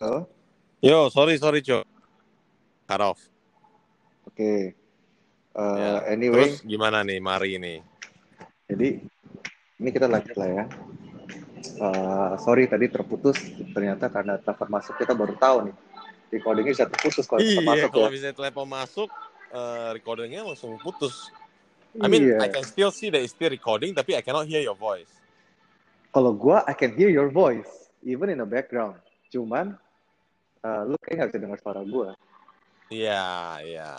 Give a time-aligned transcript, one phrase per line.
[0.00, 0.24] Halo?
[0.80, 1.84] Yo, sorry, sorry, Cok.
[2.88, 3.20] Cut off.
[4.24, 4.72] Oke.
[5.52, 6.16] Uh, Ya.
[6.16, 7.84] Anyway, Terus gimana nih, Mari ini?
[8.64, 9.04] jadi
[9.76, 10.64] ini kita lanjut lah ya.
[11.76, 13.36] Uh, sorry tadi terputus
[13.76, 15.76] ternyata karena telepon masuk kita baru tahu nih
[16.32, 18.12] recordingnya bisa terputus kalau Iya, masuk kalau ya.
[18.16, 19.08] misalnya telepon masuk,
[19.52, 21.28] eh, recordingnya langsung putus.
[22.00, 22.40] I mean, iya.
[22.40, 25.12] I can still see that it's still recording, tapi I cannot hear your voice.
[26.08, 27.68] Kalau gua I can hear your voice
[28.00, 28.96] even in the background.
[29.30, 29.78] Cuman
[30.64, 32.08] uh, lu kayak nggak bisa dengar suara gua.
[32.90, 33.26] Iya,
[33.64, 33.90] iya.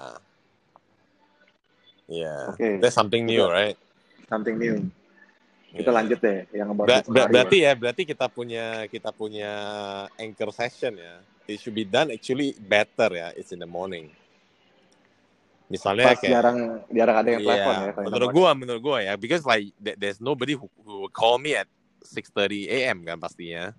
[2.11, 2.35] Iya.
[2.51, 2.69] Oke.
[2.83, 3.79] That's something new, right?
[4.27, 4.75] Something new.
[5.71, 5.95] Kita Yeah.
[6.03, 9.51] lanjut deh yang Ber- ngebahas ber- berarti ya, berarti kita punya kita punya
[10.19, 11.23] anchor session ya.
[11.47, 13.31] It should be done actually better ya.
[13.39, 14.11] It's in the morning.
[15.71, 16.59] Misalnya pas kayak jarang
[16.91, 17.91] jarang ada yang Iya, telepon ya.
[18.11, 21.55] menurut gua, menurut gua ya, because like th- there's nobody who, who will call me
[21.55, 21.71] at
[22.03, 23.07] 6:30 a.m.
[23.07, 23.71] kan pastinya.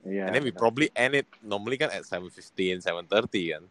[0.00, 0.28] Iya.
[0.28, 3.62] And then we probably end it normally kan at 7:15, 7:30 kan.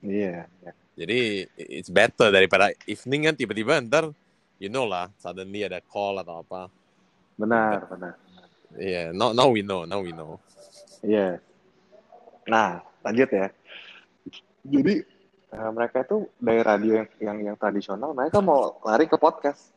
[0.00, 0.48] Iya.
[0.48, 0.72] iya.
[0.96, 1.18] Jadi
[1.60, 4.08] it's better daripada evening kan tiba-tiba ntar
[4.56, 6.72] you know lah suddenly ada call atau apa.
[7.36, 8.16] Benar, benar.
[8.76, 10.40] Iya, yeah, now now we know, now we know.
[11.04, 11.38] Iya.
[12.48, 13.46] Nah, lanjut ya.
[14.64, 15.04] Jadi
[15.52, 19.76] eh, mereka itu dari radio yang, yang yang tradisional, mereka mau lari ke podcast.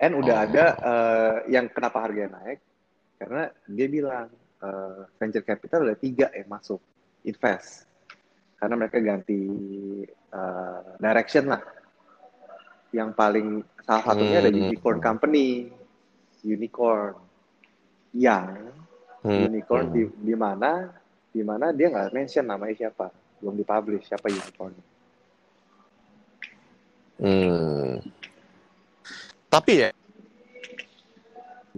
[0.00, 0.44] And udah Oh.
[0.48, 2.64] ada eh, yang kenapa harganya naik?
[3.20, 6.80] Karena dia bilang eh, venture capital ada tiga yang masuk
[7.24, 7.86] invest.
[8.58, 9.40] Karena mereka ganti
[10.08, 11.62] eh, direction lah.
[12.88, 13.48] Yang paling
[13.84, 14.64] salah satunya ada Hmm.
[14.64, 15.68] unicorn company,
[16.42, 17.14] unicorn
[18.16, 18.72] yang
[19.18, 19.50] Hmm.
[19.50, 20.94] unicorn di, di mana
[21.34, 23.10] di mana dia nggak mention namanya siapa
[23.42, 24.74] belum dipublish siapa unicorn
[27.18, 27.98] Hmm.
[29.50, 29.90] Tapi ya,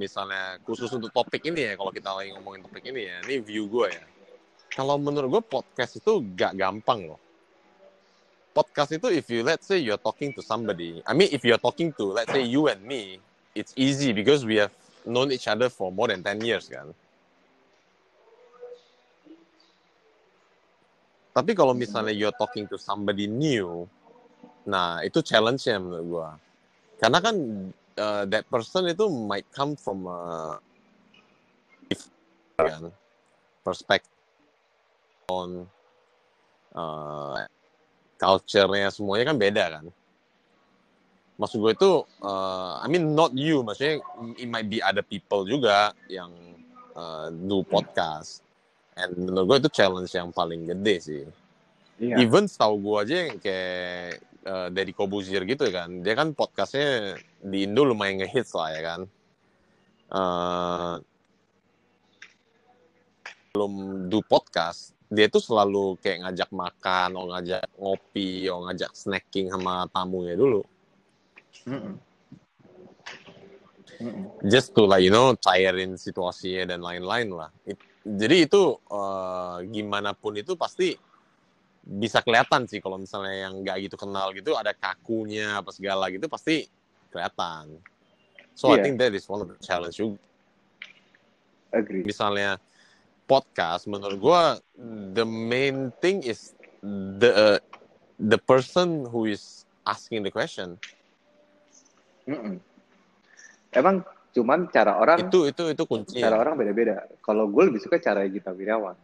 [0.00, 3.68] misalnya khusus untuk topik ini ya, kalau kita lagi ngomongin topik ini ya, ini view
[3.68, 4.04] gue ya.
[4.72, 7.20] Kalau menurut gue podcast itu gak gampang loh.
[8.56, 11.92] Podcast itu if you let's say you're talking to somebody, I mean if you're talking
[12.00, 13.20] to let's say you and me,
[13.52, 14.72] it's easy because we have
[15.04, 16.90] known each other for more than 10 years kan.
[21.30, 23.86] Tapi kalau misalnya you're talking to somebody new,
[24.66, 26.28] nah itu challenge-nya menurut gua.
[26.98, 27.34] Karena kan
[28.00, 30.56] uh, that person itu might come from a
[32.56, 32.92] kan,
[33.60, 34.12] perspective
[35.28, 35.68] on
[36.74, 37.44] uh,
[38.16, 39.86] culture-nya semuanya kan beda kan.
[41.40, 44.04] Maksud gue itu, uh, I mean not you, maksudnya
[44.36, 46.28] it might be other people juga yang
[46.92, 48.44] uh, do podcast.
[48.92, 51.24] And menurut gue itu challenge yang paling gede sih.
[51.96, 57.18] iya Even setahu gue aja yang kayak uh, dari Kobuzir gitu kan, dia kan podcastnya
[57.40, 59.00] di Indo lumayan ngehits lah ya kan.
[60.10, 60.94] Uh,
[63.50, 69.50] belum do podcast, dia tuh selalu kayak ngajak makan, atau ngajak ngopi, atau ngajak snacking
[69.50, 70.62] sama tamunya dulu.
[71.66, 71.94] Mm-mm.
[74.00, 74.24] Mm-mm.
[74.46, 77.50] Just to like you know cairin situasinya dan lain-lain lah.
[77.66, 80.96] It- jadi itu uh, gimana pun itu pasti
[81.90, 86.30] bisa kelihatan sih kalau misalnya yang nggak gitu kenal gitu ada kakunya apa segala gitu
[86.30, 86.70] pasti
[87.10, 87.82] kelihatan.
[88.54, 88.82] So I Iya.
[88.86, 90.22] think that is one of the challenge juga.
[91.74, 92.62] agree Misalnya
[93.26, 94.42] podcast menurut gua
[95.14, 96.54] the main thing is
[97.18, 97.58] the uh,
[98.18, 100.78] the person who is asking the question.
[102.30, 102.62] Mm-mm.
[103.74, 106.30] emang cuman cara orang Itu itu itu kuncinya.
[106.30, 108.94] cara orang beda-beda kalau gue lebih suka cara Gita Wirjawan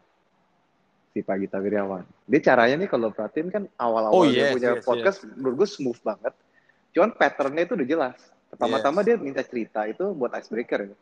[1.17, 4.71] si Pak Gita Wirjawan dia caranya nih kalau perhatiin kan awal-awal Oh, dia yes, punya
[4.77, 6.37] yes, podcast menurut gue smooth banget
[6.93, 8.19] cuman patternnya itu udah jelas
[8.53, 9.07] pertama-tama Yes.
[9.09, 10.97] dia minta cerita itu buat icebreaker ya.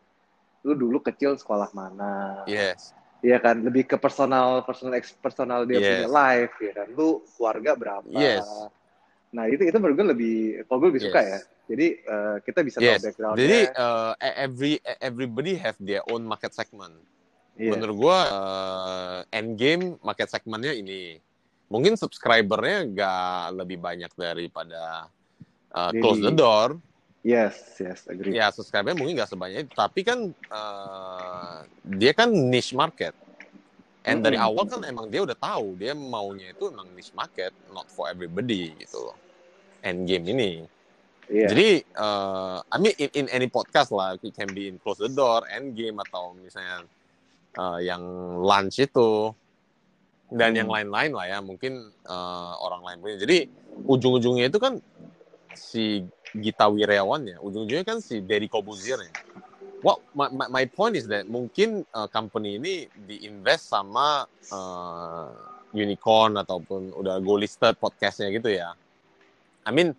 [0.65, 2.95] lu dulu kecil sekolah mana Yes.
[3.25, 5.89] Iya kan, lebih ke personal, personal, personal dia Yes.
[5.89, 6.89] punya life, ya kan.
[6.93, 8.05] Lu keluarga berapa?
[8.13, 8.45] Yes.
[9.33, 10.37] Nah itu itu menurut gue lebih,
[10.69, 11.41] kalau gue lebih suka ya.
[11.41, 11.49] Yes.
[11.65, 13.01] Jadi eh, kita bisa Yes.
[13.01, 13.41] tahu backgroundnya.
[13.41, 17.01] Jadi uh, every everybody have their own market segment.
[17.55, 17.71] Iya.
[17.75, 21.23] Menurut gua uh, end game market segmentnya ini.
[21.71, 25.09] Mungkin subscribernya nggak lebih banyak daripada
[25.71, 26.79] uh, Jadi- close the door.
[27.25, 28.37] Yes, yes, agree.
[28.37, 29.73] Ya subscribernya mungkin nggak sebanyak itu.
[29.73, 33.17] Tapi kan uh, dia kan niche market.
[34.05, 34.53] And dari Mm-mm.
[34.53, 38.77] awal kan emang dia udah tahu dia maunya itu emang niche market, not for everybody
[38.77, 39.17] gitu loh.
[39.81, 40.69] End game ini.
[41.33, 41.49] Iya.
[41.49, 45.09] Jadi, uh, I mean in, in any podcast lah, it can be in close the
[45.09, 46.85] door, end game atau misalnya
[47.59, 48.03] uh, yang
[48.43, 49.35] lunch itu
[50.35, 50.59] dan Hmm.
[50.65, 53.17] yang lain-lain lah ya, mungkin uh, orang lain punya.
[53.23, 53.39] Jadi
[53.87, 54.81] ujung-ujungnya itu kan
[55.55, 56.03] si
[56.35, 59.15] Gita Wirjawan ya, ujung-ujungnya kan si Derry Kobuzir ya.
[59.85, 65.29] well, my, my, my point is that mungkin uh, company ini diinvest sama uh,
[65.77, 68.73] unicorn ataupun udah go listed podcastnya gitu ya.
[69.69, 69.93] I mean,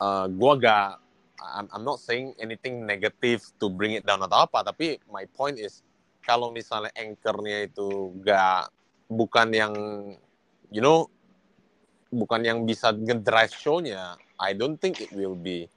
[0.00, 0.88] uh, gua gak,
[1.36, 5.60] I'm, I'm not saying anything negative to bring it down atau apa, tapi my point
[5.60, 5.84] is
[6.26, 8.74] kalau misalnya anchornya itu gak
[9.06, 9.74] bukan yang
[10.74, 11.06] you know
[12.10, 15.70] bukan yang bisa ngedrive show-nya, I don't think it will be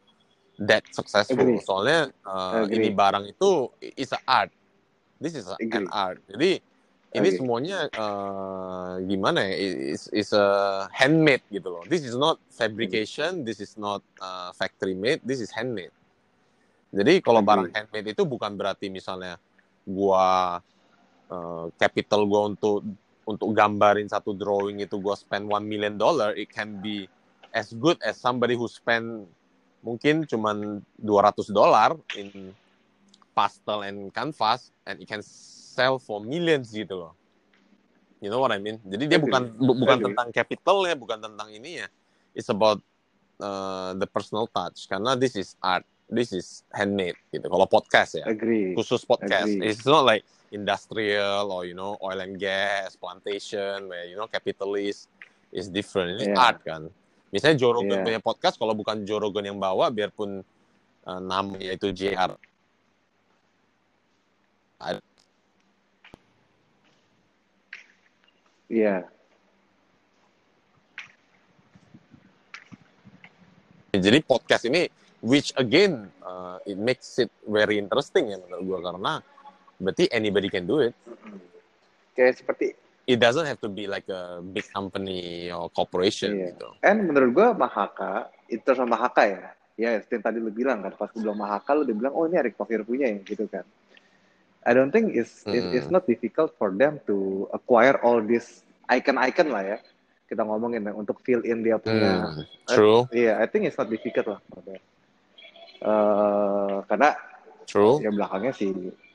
[0.62, 1.40] that successful.
[1.40, 1.62] Agree.
[1.62, 4.52] Soalnya uh, ini barang itu is a art.
[5.20, 6.24] This is a, an art.
[6.30, 6.62] Jadi
[7.10, 7.38] ini Agree.
[7.42, 9.54] semuanya uh, gimana ya?
[9.96, 11.84] Is is a handmade gitu loh.
[11.90, 13.44] This is not fabrication.
[13.44, 15.24] This is not uh, factory made.
[15.26, 15.94] This is handmade.
[16.90, 19.38] Jadi kalau barang handmade itu bukan berarti misalnya
[19.88, 20.60] gua
[21.30, 22.84] uh, capital gua untuk
[23.28, 26.34] untuk gambarin satu drawing itu gua spend one million dollar.
[26.36, 27.06] It can be
[27.54, 29.26] as good as somebody who spend
[29.80, 32.52] mungkin cuman 200 dolar in
[33.32, 37.14] pastel and canvas and it can sell for millions gitu loh.
[38.20, 38.84] You know what I mean?
[38.84, 41.88] Jadi dia bukan bu- bukan tentang capitalnya, bukan tentang ini ya.
[42.36, 42.84] It's about
[43.40, 47.46] uh, the personal touch karena this is art, this is handmade gitu.
[47.48, 48.74] Kalau podcast ya, Agree.
[48.74, 49.70] khusus podcast, Agree.
[49.70, 55.08] it's not like industrial or you know oil and gas, plantation where you know capitalist
[55.54, 56.18] is different.
[56.20, 56.42] Ini Yeah.
[56.42, 56.90] art kan.
[57.30, 58.06] Misalnya Joe Rogan Yeah.
[58.10, 60.42] punya podcast, kalau bukan Joe Rogan yang bawa, biarpun
[61.06, 62.34] uh, namanya itu JR.
[68.70, 69.06] Iya.
[73.90, 74.86] Jadi podcast ini,
[75.22, 79.14] which again, uh, it makes it very interesting ya menurut gue karena
[79.80, 80.94] berarti anybody can do it.
[82.16, 82.66] Kayak seperti
[83.10, 86.54] It doesn't have to be like a big company or corporation Iya.
[86.54, 86.70] gitu.
[86.86, 89.50] And menurut gue Mahaka, itu sama Mahaka ya.
[89.82, 92.38] Ya, yang tadi lu bilang kan, pas gue bilang Mahaka, lu udah bilang, oh ini
[92.38, 93.66] Eric Thohir punya ya, gitu kan.
[94.62, 95.74] I don't think it's, it's, Hmm.
[95.74, 99.78] it's not difficult for them to acquire all this icon-icon lah ya.
[100.30, 102.30] Kita ngomongin untuk fill in dia punya.
[102.30, 104.40] Hmm, true, Iya, I think it's not difficult lah.
[105.80, 107.16] Eh, karena
[107.64, 108.04] true.
[108.04, 108.68] ya belakangnya si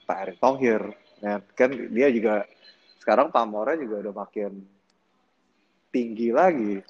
[0.08, 0.82] Pak Erick Thohir.
[1.20, 2.48] Nah, kan dia juga
[3.00, 4.64] sekarang pamornya juga udah makin
[5.92, 6.80] tinggi lagi.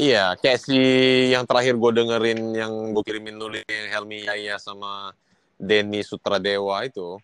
[0.00, 0.80] Iya, kayak si
[1.28, 5.12] yang terakhir gue dengerin yang gue kirimin nulis Helmi Yahya sama
[5.60, 7.20] Denny Sutradewa itu,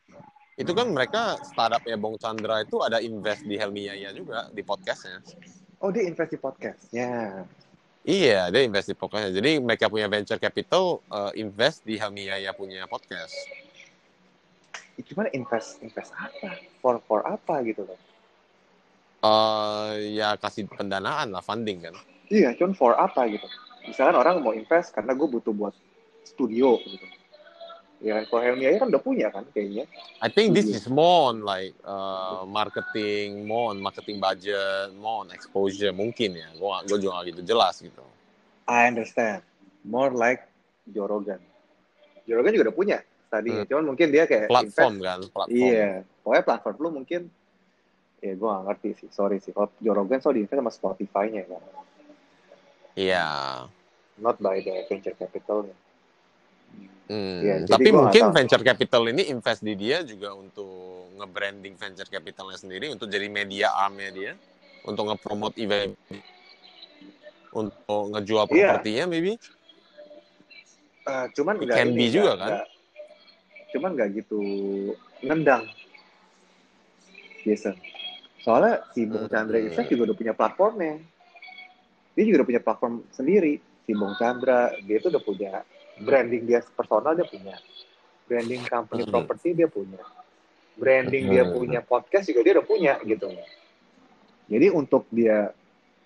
[0.61, 5.25] itu kan mereka startupnya Bong Chandra itu ada invest di Helmi Yahya juga di podcastnya.
[5.81, 7.45] Oh, dia invest di podcastnya.
[8.07, 9.35] Iya, dia invest di podcastnya.
[9.35, 13.35] Jadi mereka punya venture capital uh, invest di Helmi Yahya punya podcast.
[14.95, 16.55] Gimana invest invest apa?
[16.79, 17.99] For for apa gitu loh?
[19.27, 21.99] Eh ya kasih pendanaan lah, funding kan.
[22.31, 23.43] Iya, cuman for apa gitu?
[23.91, 25.75] Misalkan orang mau invest karena gue butuh buat
[26.23, 27.07] studio gitu.
[27.97, 29.89] Ya, kalau Helmi kan udah punya kan kayaknya.
[30.21, 30.85] I think this Iya.
[30.85, 36.49] is more on like uh, marketing, more on marketing budget, more on exposure mungkin ya.
[36.61, 38.05] Gue gue juga gitu jelas gitu.
[38.69, 39.41] I understand.
[39.81, 40.45] More like
[40.85, 41.41] Joe Rogan.
[42.29, 42.99] Joe Rogan juga udah punya
[43.33, 43.65] tadinya.
[43.65, 43.71] Hmm.
[43.73, 45.57] Cuman mungkin dia kayak Platform invest kan, platform.
[45.57, 45.89] Iya,
[46.21, 47.21] pokoknya platform lu mungkin
[48.21, 49.57] ya gue gak ngerti sih, sorry sih.
[49.57, 51.63] Kalau Joe Rogan so di invest sama Spotify-nya kan,
[52.93, 53.25] Iya.
[54.21, 55.73] not by the venture capital-nya.
[57.07, 62.59] Hmm, jadi tapi mungkin venture capital ini invest di dia juga untuk nge-branding venture capitalnya
[62.59, 64.33] sendiri, untuk jadi media armnya dia,
[64.83, 65.95] untuk nge-promote event,
[67.55, 68.51] untuk ngejual Iya.
[68.51, 69.39] propertinya maybe.
[71.07, 72.51] Eh, cuman nggak can ini, be juga nggak- kan?
[72.51, 72.69] nggak-
[73.71, 74.41] cuman nggak gitu
[75.23, 75.63] nendang.
[77.47, 77.71] Biasa.
[78.43, 79.71] Soalnya si Bung Chandra Hmm.
[79.87, 80.99] Juga udah punya platformnya.
[82.19, 83.63] Dia juga udah punya platform sendiri.
[83.87, 85.53] Si Bung Chandra, dia tuh udah punya
[86.01, 87.57] branding dia personal dia punya.
[88.27, 89.13] Branding company Hmm.
[89.13, 90.03] property dia punya.
[90.77, 91.55] Branding dia Hmm.
[91.57, 93.31] punya podcast juga dia udah punya gitu.
[94.47, 95.51] Jadi untuk dia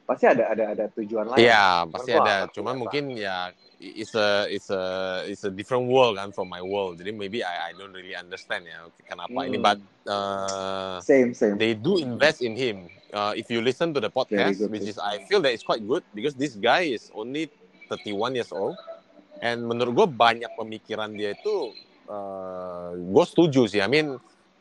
[0.06, 1.42] pasti ada ada ada tujuan lain.
[1.46, 2.48] Iya, pasti ada.
[2.50, 2.80] Cuman apa.
[2.86, 4.82] mungkin ya it's a it's a
[5.24, 7.00] it's a different world kan from my world.
[7.00, 9.66] Jadi maybe I I don't really understand ya kenapa ini Hmm.
[9.66, 11.56] but uh, Same same.
[11.56, 12.86] they do invest in him.
[13.10, 15.82] Uh, if you listen to the podcast, good, which is I feel that it's quite
[15.82, 17.50] good because this guy is only
[17.90, 18.78] 31 years old,
[19.40, 21.72] and menurut gue banyak pemikiran dia itu,
[22.06, 23.80] uh, gue setuju sih.
[23.80, 24.20] I mean,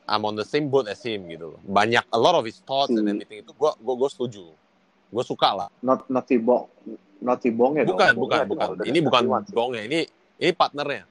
[0.10, 1.60] I'm on the same boat as him gitu loh.
[1.62, 3.14] Banyak a lot of his thoughts and Hmm.
[3.14, 4.46] everything itu gue gue gue setuju.
[5.10, 5.70] Gue suka lah.
[5.82, 6.66] Not not Bong,
[7.22, 7.94] not Bongnya dong.
[7.94, 8.86] bukan Bongnya bukan bukan.
[8.90, 9.82] Ini bukan 31 sih, bongnya.
[9.86, 10.00] Ini
[10.40, 11.04] ini partnernya.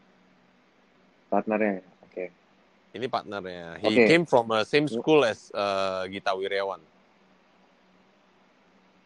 [1.29, 1.85] partnernya.
[2.09, 2.25] Oke.
[2.97, 3.77] Ini partnernya.
[3.85, 4.03] He Oke.
[4.09, 6.81] came from the same school as uh, Gita Wirjawan.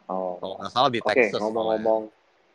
[0.07, 0.38] Oh.
[0.38, 2.02] Kalau nggak salah di Oke, Texas, ngomong-ngomong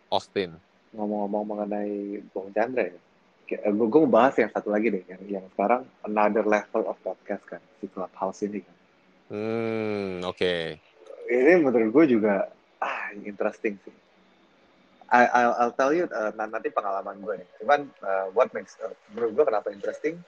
[0.08, 0.56] Austin.
[0.98, 3.00] Ngomong-ngomong mengenai Bong Chandra ya.
[3.48, 7.40] gue gue mau bahas yang satu lagi deh yang yang sekarang another level of podcast
[7.48, 8.76] kan si clubhouse ini kan.
[9.32, 10.80] Hmm, oke.
[11.28, 12.52] ini menurut gue juga
[12.84, 13.96] ah interesting sih.
[15.08, 18.92] I, I'll, I'll tell you uh, nanti pengalaman gue nih cuman uh, what makes uh,
[19.16, 20.20] menurut gue kenapa interesting?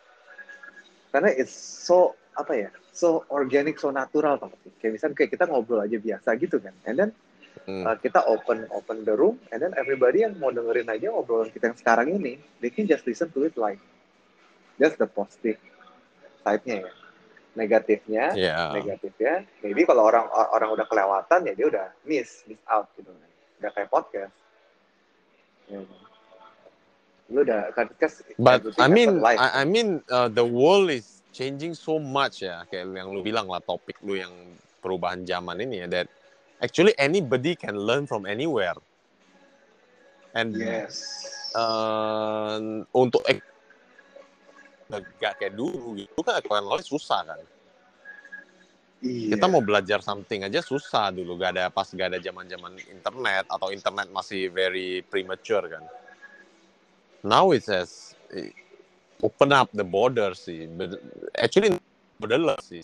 [1.12, 4.74] Karena it's so apa ya so organic so natural banget sih.
[4.80, 6.72] Kayak misalnya kayak kita ngobrol aja biasa gitu kan.
[6.88, 7.12] And then
[7.70, 7.86] Hmm.
[7.86, 11.70] uh, kita open open the room and then everybody yang mau dengerin aja ngobrolan kita
[11.70, 13.82] yang sekarang ini they can just listen to it live
[14.82, 15.60] that's the positive
[16.42, 16.92] side-nya ya
[17.58, 18.72] negatifnya Ya.
[18.74, 23.30] negatifnya maybe kalau orang orang udah kelewatan ya dia udah miss miss out gitu kan
[23.60, 24.34] udah kayak podcast
[25.68, 25.82] ya.
[27.30, 29.22] lu udah kan podcast But I mean.
[29.22, 32.66] I, I mean, uh, the world is changing so much ya.
[32.74, 34.34] Kayak yang lu bilang lah topik lu yang
[34.82, 35.88] perubahan zaman ini ya.
[35.94, 36.08] That
[36.62, 38.78] actually anybody can learn from anywhere.
[40.36, 41.20] And yes
[41.56, 43.24] uh, untuk
[44.90, 47.40] nggak kayak dulu gitu kan acquire knowledge susah kan.
[49.06, 51.38] iya Kita mau belajar something aja susah dulu.
[51.38, 55.86] Gak ada pas gak ada zaman zaman internet atau internet masih very premature kan.
[57.22, 58.18] Now it says
[59.22, 60.66] open up the borders sih.
[60.66, 60.98] But
[61.38, 61.78] actually
[62.18, 62.82] borderless sih.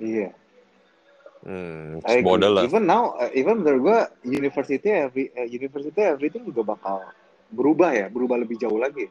[0.00, 0.32] iya
[1.40, 2.24] Hmm, I it's agree.
[2.28, 2.64] borderless.
[2.68, 3.98] Even now, uh, even menurut gue,
[4.36, 7.08] university every uh, university everything juga bakal
[7.48, 9.08] berubah ya, berubah lebih jauh lagi.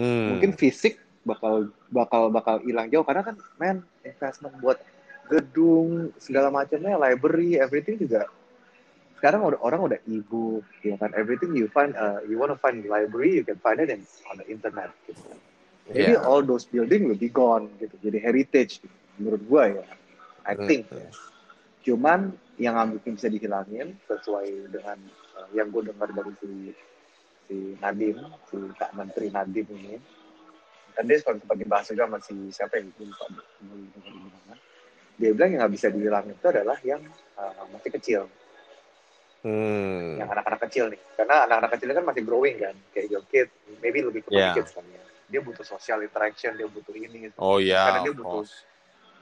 [0.00, 0.32] Hmm.
[0.32, 4.80] Mungkin fisik bakal bakal bakal hilang jauh karena kan, man, investment buat
[5.28, 8.24] gedung segala macamnya, library, everything juga.
[9.20, 11.12] Sekarang udah orang udah e-book, ya kan.
[11.16, 14.46] Everything you find, uh, you wanna find library, you can find it in, on the
[14.48, 14.92] internet.
[15.08, 15.20] Gitu.
[15.92, 16.24] Jadi Yeah.
[16.24, 17.96] all those building will be gone gitu.
[18.00, 19.84] Jadi heritage gitu, menurut gue ya.
[20.44, 20.68] I Hmm.
[20.68, 20.84] think.
[21.84, 24.98] Cuman yang mungkin bisa dihilangin sesuai dengan
[25.36, 26.50] uh, yang gue dengar dari si
[27.44, 28.16] si Nadim,
[28.48, 30.00] si Kak Menteri Nadim ini.
[30.94, 33.26] Dan dia sempat dibahas juga sama si siapa yang lupa.
[35.18, 37.02] Dia bilang yang nggak bisa dihilangin itu adalah yang
[37.36, 38.22] uh, masih kecil,
[39.44, 40.16] Hmm.
[40.16, 41.00] yang anak-anak kecil nih.
[41.20, 43.52] Karena anak-anak kecil kan masih growing kan, kayak your kid,
[43.84, 44.56] maybe lebih ke Yeah.
[44.56, 45.04] kids kan ya.
[45.28, 47.28] Dia butuh social interaction, dia butuh ini.
[47.36, 48.64] Oh ya, Karena dia butuh course.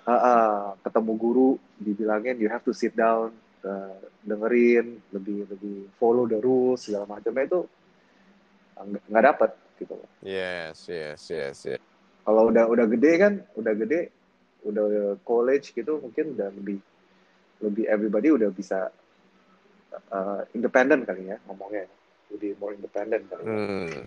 [0.02, 3.30] Ah, ah, ketemu guru dibilangin you have to sit down
[3.62, 7.61] uh, dengerin lebih lebih follow the rules segala macamnya itu
[8.75, 11.80] uh, nggak dapet gitu loh Yes, yes, yes, yes.
[12.26, 14.11] kalau udah udah gede kan udah gede
[14.66, 14.85] udah
[15.23, 16.78] college gitu mungkin udah lebih
[17.62, 18.90] lebih everybody udah bisa
[20.11, 21.87] uh, independen kali ya ngomongnya
[22.35, 23.54] lebih more independent kali ya.
[23.54, 24.02] Hmm.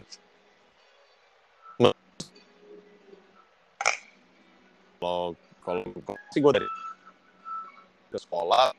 [4.99, 5.81] Kalau kalau
[6.29, 6.69] sih gue dari
[8.13, 8.71] ke sekolah,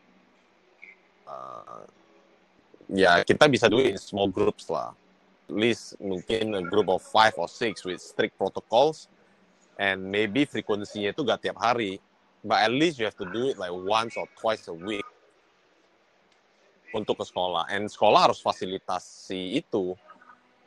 [1.26, 1.82] uh,
[2.88, 4.94] ya kita bisa do in small groups lah.
[5.50, 9.10] At least mungkin a group of five or six with strict protocols,
[9.78, 11.98] and maybe frekuensinya itu gak tiap hari,
[12.46, 15.06] but at least you have to do it like once or twice a week
[16.94, 17.68] untuk ke sekolah.
[17.68, 19.98] And sekolah harus fasilitasi itu.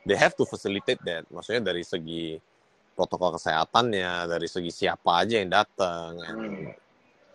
[0.06, 1.28] They have to facilitate that.
[1.28, 2.40] Maksudnya dari segi
[3.00, 6.20] protokol kesehatannya, dari segi siapa aja yang datang.
[6.20, 6.68] And, Hmm.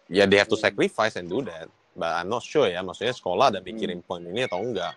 [0.06, 1.66] ya they have to sacrifice and do that.
[1.98, 2.86] But I'm not sure ya.
[2.86, 4.94] Maksudnya sekolah ada mikirin point ini atau enggak.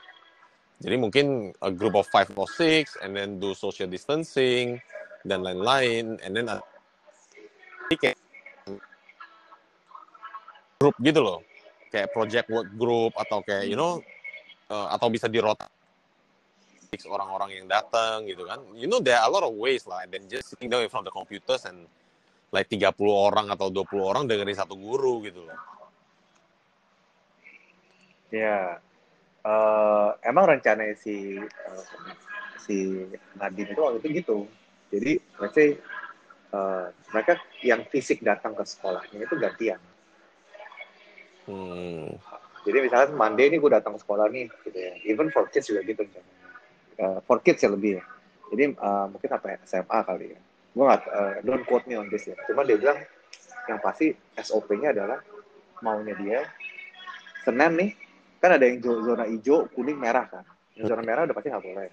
[0.79, 4.79] Jadi mungkin a group of five or six, and then do social distancing,
[5.25, 6.21] dan lain-lain.
[6.21, 6.61] And then uh,
[7.89, 8.21] kayak
[10.79, 11.41] grup gitu loh.
[11.89, 14.05] Kayak project work group, atau kayak, you know,
[14.69, 15.27] uh, atau bisa
[16.89, 18.65] dirotasi orang-orang yang datang gitu kan.
[18.73, 20.05] You know, there are a lot of ways lah.
[20.05, 21.85] And then just sitting down in front of the computers and
[22.49, 25.61] like 30 orang atau 20 orang dengerin satu guru gitu loh.
[28.33, 28.81] Ya,
[29.45, 31.85] eh, emang rencananya si eh,
[32.61, 33.05] si
[33.37, 34.39] Nadine itu waktu itu gitu.
[34.89, 35.13] Jadi,
[35.45, 35.77] let's say
[36.57, 39.81] eh, mereka yang fisik datang ke sekolahnya itu gantian.
[41.49, 42.17] Hmm.
[42.69, 44.93] Jadi misalnya Monday ini gue datang ke sekolah nih, gitu ya.
[45.09, 46.38] Even for kids juga gitu rencananya.
[46.99, 48.05] Eh, for kids ya lebih ya.
[48.51, 50.41] Jadi eh, mungkin apa ya, SMA kali ya.
[50.75, 52.35] Gue nggak, eh, don't quote me on this ya.
[52.51, 52.99] Cuma dia bilang
[53.71, 55.23] yang pasti SOP-nya adalah
[55.85, 56.43] maunya dia
[57.47, 57.91] Senin nih,
[58.43, 60.45] kan ada yang zo- zona hijau, kuning, merah kan.
[60.77, 61.89] Yang zona merah udah pasti nggak boleh.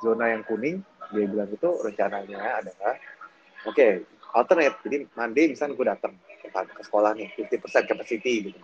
[0.00, 0.76] Zona yang kuning,
[1.10, 2.94] dia bilang itu rencananya adalah,
[3.66, 3.88] oke,
[4.36, 4.76] alternate.
[4.86, 8.60] Jadi Monday misalnya gue datang ke, ke sekolah nih, 50% capacity gitu.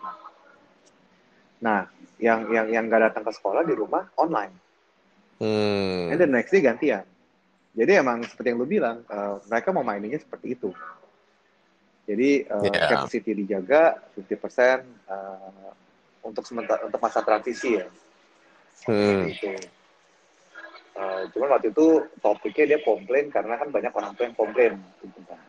[1.66, 1.88] Nah,
[2.20, 4.65] yang yang yang nggak datang ke sekolah di rumah online.
[5.36, 6.12] Hmm.
[6.12, 7.04] And the next day gantian.
[7.76, 10.72] Jadi emang seperti yang lu bilang, eh, mereka mau maininnya seperti itu.
[12.08, 12.88] Jadi eh, Yeah.
[12.88, 14.80] capacity dijaga 50%
[15.12, 15.72] eh,
[16.24, 17.86] untuk sementara untuk masa transisi ya.
[18.88, 19.28] Hmm.
[19.28, 19.54] Itu.
[20.96, 24.72] Uh, cuman waktu itu topiknya dia komplain karena kan banyak orang tua yang komplain.
[25.04, 25.40] Gitu kan.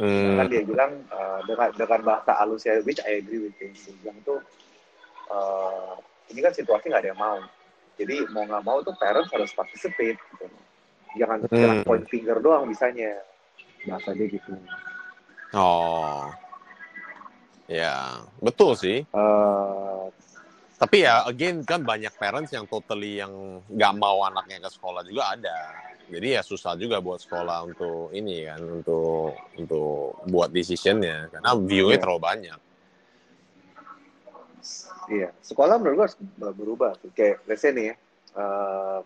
[0.00, 0.40] Hmm.
[0.40, 3.76] Kan dia bilang uh, dengan dengan bahasa halusnya, which I agree with him.
[3.76, 4.40] Dia bilang tuh
[5.28, 6.00] uh,
[6.32, 7.36] ini kan situasi nggak ada yang mau.
[7.96, 10.20] Jadi mau nggak mau tuh parents harus participate.
[10.20, 10.46] Gitu.
[11.16, 11.56] Jangan hmm.
[11.56, 13.20] jangan point finger doang misalnya
[13.88, 14.52] bahasa dia gitu.
[15.56, 16.28] Oh,
[17.70, 19.06] ya betul sih.
[19.14, 20.12] Uh,
[20.76, 25.32] tapi ya again kan banyak parents yang totally yang nggak mau anaknya ke sekolah juga
[25.32, 25.56] ada
[26.06, 31.96] jadi ya susah juga buat sekolah untuk ini kan untuk untuk buat decisionnya karena view-nya
[31.96, 32.02] yeah.
[32.04, 32.58] terlalu banyak
[35.10, 35.28] iya.
[35.42, 36.18] Sekolah menurut gue harus
[36.56, 37.94] berubah kayak let's say nih ya
[38.36, 39.00] uh,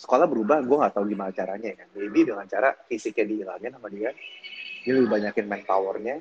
[0.00, 4.10] sekolah berubah gue nggak tahu gimana caranya ya maybe dengan cara fisiknya dihilangin sama dia
[4.80, 6.16] dia lebih banyakin manpowernya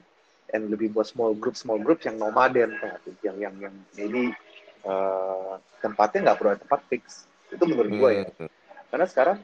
[0.52, 2.76] and lebih buat small group small group yang nomaden
[3.24, 4.36] yang yang yang maybe
[4.84, 7.04] uh, tempatnya nggak perlu tempat fix.
[7.50, 8.26] Itu menurut gue ya.
[8.30, 8.52] Hmm.
[8.90, 9.38] karena sekarang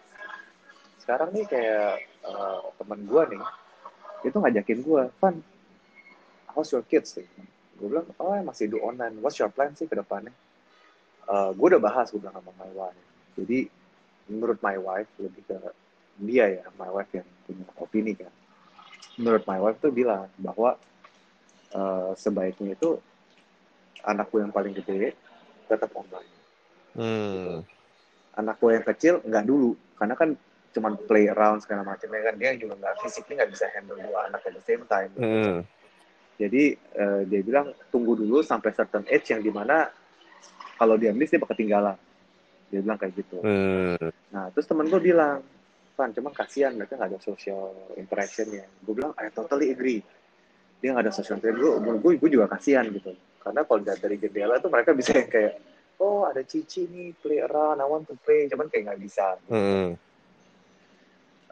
[1.06, 3.44] sekarang nih kayak uh, teman gue nih
[4.26, 5.36] itu ngajakin gue Van
[6.50, 7.14] how's your kids?
[7.14, 7.30] nih
[7.76, 10.32] gue bilang oh masih do online what's your plan sih ke depannya
[11.28, 13.02] uh, gue udah bahas gue bilang sama my wife
[13.36, 13.68] jadi
[14.32, 15.58] menurut my wife lebih ke
[16.24, 18.32] dia ya my wife yang punya opini kan
[19.20, 20.80] menurut my wife tuh bilang bahwa
[21.76, 23.00] uh, sebaiknya itu
[24.06, 25.18] anakku yang paling gede
[25.66, 26.32] tetap online.
[26.94, 27.34] Hmm.
[27.34, 27.56] Gitu.
[28.36, 30.30] Anak gue yang kecil nggak dulu, karena kan
[30.76, 34.44] cuma play around segala macamnya kan dia juga nggak fisiknya nggak bisa handle dua anak
[34.44, 35.12] at the same time.
[35.16, 35.64] Hmm.
[36.36, 39.88] Jadi uh, dia bilang tunggu dulu sampai certain age yang di mana
[40.76, 41.96] kalau dia miss dia bakal ketinggalan.
[42.70, 43.40] Dia bilang kayak gitu.
[43.40, 44.12] Hmm.
[44.36, 45.40] Nah terus temen gue bilang,
[45.96, 48.68] Pan, cuma kasihan mereka nggak ada social interaction ya.
[48.84, 50.04] Gue bilang, I totally agree.
[50.84, 51.80] Dia nggak ada social interaction.
[51.80, 53.16] Gue, gue, gue juga kasihan gitu
[53.46, 55.54] karena kalau dari jendela tuh mereka bisa yang kayak
[56.02, 59.94] oh ada cici nih play around I want to play cuman kayak nggak bisa hmm.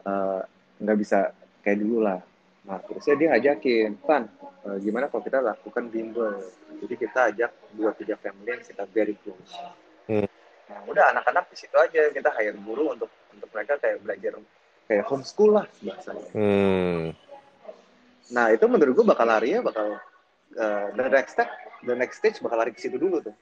[0.02, 0.42] uh,
[0.82, 1.30] nggak bisa
[1.62, 2.18] kayak dulu lah
[2.64, 4.24] nah terusnya dia ajakin pan
[4.64, 6.40] uh, gimana kalau kita lakukan bimbel
[6.80, 9.52] jadi kita ajak dua tiga family yang kita very close
[10.08, 10.24] hmm.
[10.72, 14.32] nah udah anak-anak di situ aja kita hire guru untuk untuk mereka kayak belajar
[14.88, 17.04] kayak homeschool lah bahasanya hmm.
[18.32, 20.00] nah itu menurut gue bakal lari ya bakal
[20.56, 21.52] uh, the next step
[21.84, 23.36] the next stage bakal lari ke situ dulu tuh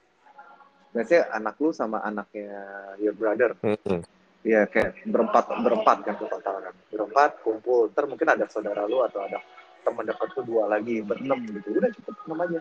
[0.93, 2.53] biasanya anak lu sama anaknya
[3.01, 4.03] your brother mm-hmm.
[4.43, 9.23] Ya kayak berempat berempat kan tuh kan berempat kumpul ntar mungkin ada saudara lu atau
[9.23, 9.39] ada
[9.83, 11.75] teman dekat tuh dua lagi berenam gitu.
[11.75, 12.59] Udah cepet enam aja.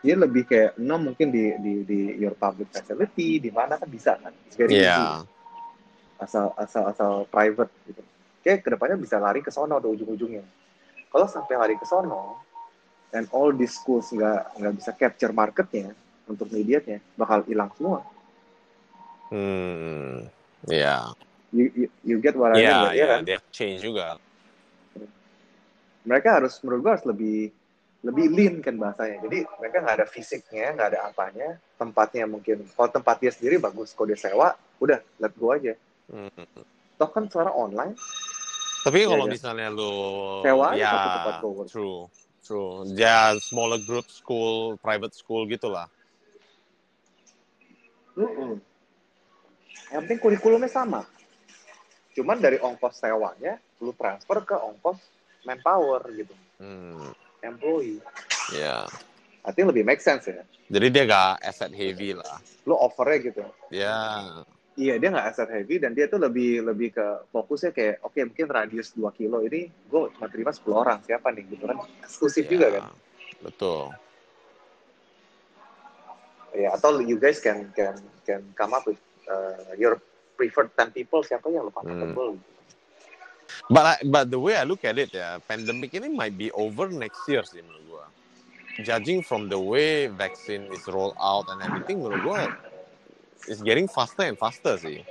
[0.00, 4.16] Dia lebih kayak enam mungkin di di di your public facility di mana kan bisa
[4.16, 4.32] kan.
[4.56, 5.20] Very yeah.
[6.20, 8.00] asal asal asal private gitu.
[8.40, 10.44] Kayak ke depannya bisa lari ke sono tuh ujung-ujungnya.
[11.12, 12.40] Kalau sampai lari ke sono
[13.12, 15.92] and all these schools nggak nggak bisa capture marketnya
[16.24, 18.00] untuk medianya bakal hilang semua.
[19.28, 20.39] Hmm.
[20.68, 21.16] Yeah.
[21.50, 23.20] You, you, you get what I yeah, mean, ya kan?
[23.26, 24.20] Dia change juga.
[26.04, 27.38] Mereka harus menurut gue harus lebih
[28.00, 29.20] lebih lean kan bahasanya.
[29.28, 31.48] Jadi mereka nggak ada fisiknya, nggak ada apanya.
[31.76, 35.76] Tempatnya mungkin kalau tempat dia sendiri bagus, kalau dia sewa, udah let go aja.
[36.08, 36.32] Hmm.
[36.96, 37.94] Toh kan sekarang online.
[38.80, 39.92] Tapi kalau ya, misalnya lu
[40.40, 41.34] sewa ya, tempat
[41.68, 42.08] true
[42.40, 42.88] True.
[42.96, 45.86] Ya smaller group school, private school gitulah.
[48.16, 48.52] Mm -mm.
[49.90, 51.02] Yang penting kurikulumnya sama.
[52.14, 54.98] Cuman dari ongkos sewanya, lu transfer ke ongkos
[55.46, 56.34] manpower gitu.
[56.58, 57.10] Hmm.
[57.42, 58.02] Employee.
[58.54, 58.84] Ya.
[58.84, 58.84] Yeah.
[59.40, 60.44] Artinya lebih make sense ya.
[60.70, 62.38] Jadi dia gak asset heavy lah.
[62.68, 63.42] Lu overnya gitu.
[63.72, 63.88] Ya.
[63.88, 64.44] Yeah
[64.80, 68.24] iya dia nggak asset heavy dan dia tuh lebih lebih ke fokusnya kayak oke okay,
[68.24, 72.48] mungkin radius 2 kilo ini gue cuma terima 10 orang siapa nih gitu kan eksklusif
[72.48, 72.82] ya, juga kan
[73.44, 73.82] betul
[76.56, 78.98] ya atau you guys can can can come up with
[79.30, 80.02] uh, your
[80.34, 82.58] preferred 10 people siapa yang lo comfortable hmm.
[83.70, 87.22] But but the way I look at it ya, pandemic ini might be over next
[87.26, 88.06] year sih menurut gua.
[88.82, 92.38] Judging from the way vaccine is rolled out and everything, menurut gua
[93.46, 95.02] it's getting faster and faster sih.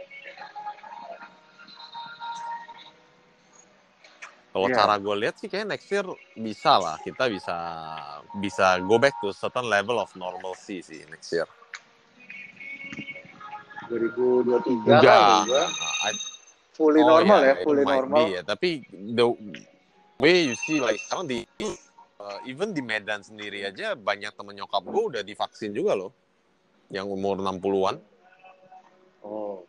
[4.50, 4.82] Kalau yeah.
[4.82, 6.04] cara gue lihat sih kayak next year
[6.34, 7.56] bisa lah kita bisa
[8.42, 11.46] bisa go back to certain level of normalcy sih next year.
[13.90, 15.50] 2023 Enggak,
[16.06, 16.14] I,
[16.78, 18.26] fully oh, normal yeah, ya, fully normal.
[18.30, 18.42] Be, ya.
[18.46, 19.28] Tapi the
[20.22, 21.40] way you see like sekarang di
[22.22, 26.14] uh, even di Medan sendiri aja banyak temen nyokap gue udah divaksin juga loh
[26.94, 27.98] yang umur 60-an.
[29.26, 29.66] Oh.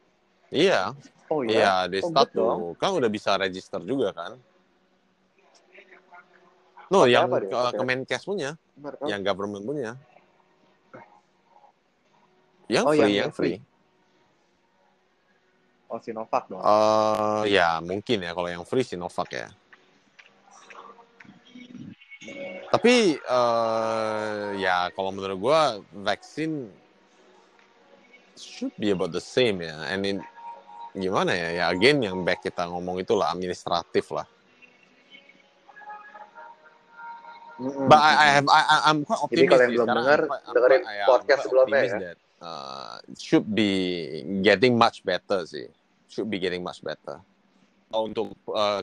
[0.52, 0.94] Iya.
[1.30, 1.52] Oh iya.
[1.52, 2.74] Iya, di oh, start tuh.
[2.76, 4.36] Kan udah bisa register juga kan?
[6.90, 9.06] No, Pake yang ke Kemenkes punya, Mereka.
[9.06, 9.94] yang government punya.
[12.66, 13.56] Yang oh, free, yang, yang free.
[15.90, 16.62] Oh Sinovac dong.
[16.62, 19.50] Uh, ya mungkin ya kalau yang free Sinovac ya.
[22.70, 25.60] Tapi uh, ya kalau menurut gue
[26.06, 26.70] vaksin
[28.38, 29.74] should be about the same ya.
[29.90, 30.16] And in,
[30.94, 31.48] gimana ya?
[31.50, 34.30] Ya again yang back kita ngomong itulah administratif lah.
[37.58, 37.90] Mm-mm.
[37.90, 39.50] But I, I have I, I'm quite Jadi optimistic.
[39.50, 40.20] kalau yang belum dengar,
[40.54, 41.98] dengerin quite- podcast sebelumnya ya.
[41.98, 43.70] that, uh, should be
[44.46, 45.66] getting much better sih.
[46.10, 47.22] Should be getting much better.
[47.94, 48.82] Untuk uh,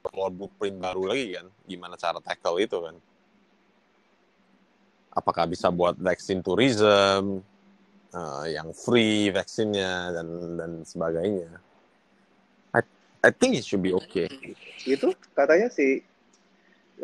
[0.00, 2.96] keluar blueprint baru lagi kan, gimana cara tackle itu kan?
[5.12, 7.44] Apakah bisa buat vaksin tourism,
[8.16, 11.52] uh, yang free vaksinnya dan dan sebagainya?
[12.72, 12.80] I
[13.22, 14.26] I think it should be okay.
[14.88, 16.00] Itu katanya si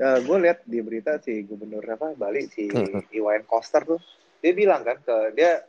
[0.00, 3.04] gue lihat di berita si gubernur apa Bali si Hmm.
[3.12, 4.00] Iwayan Koster tuh
[4.40, 5.60] dia bilang kan ke dia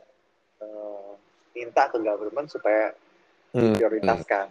[0.62, 1.11] eh,
[1.56, 2.92] minta ke government supaya
[3.54, 3.76] Hmm.
[3.76, 4.48] prioritaskan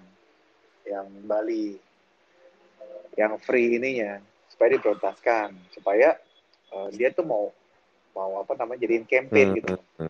[0.88, 1.78] yang Bali
[3.18, 6.18] yang free ininya supaya diprioritaskan supaya
[6.74, 7.52] eh, dia tuh mau
[8.16, 10.10] mau apa namanya jadiin campaign Hmm, gitu hmm,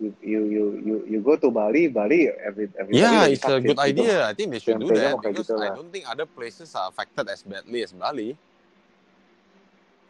[0.00, 3.78] you you you you, you go to Bali Bali every everybody Yeah, it's a good
[3.84, 3.84] gitu.
[3.84, 4.26] idea.
[4.28, 7.28] I think they should do that because gitu I don't think other places are affected
[7.28, 8.38] as badly as Bali.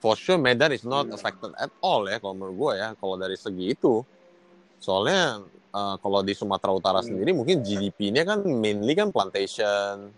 [0.00, 1.14] For sure, Medan is not Hmm.
[1.14, 2.88] affected at all ya kalau menurut gue ya.
[3.00, 4.04] Kalau dari segi itu,
[4.78, 5.42] soalnya
[5.74, 7.10] uh, kalau di Sumatera Utara Hmm.
[7.10, 10.14] sendiri mungkin GDP-nya kan mainly kan plantation,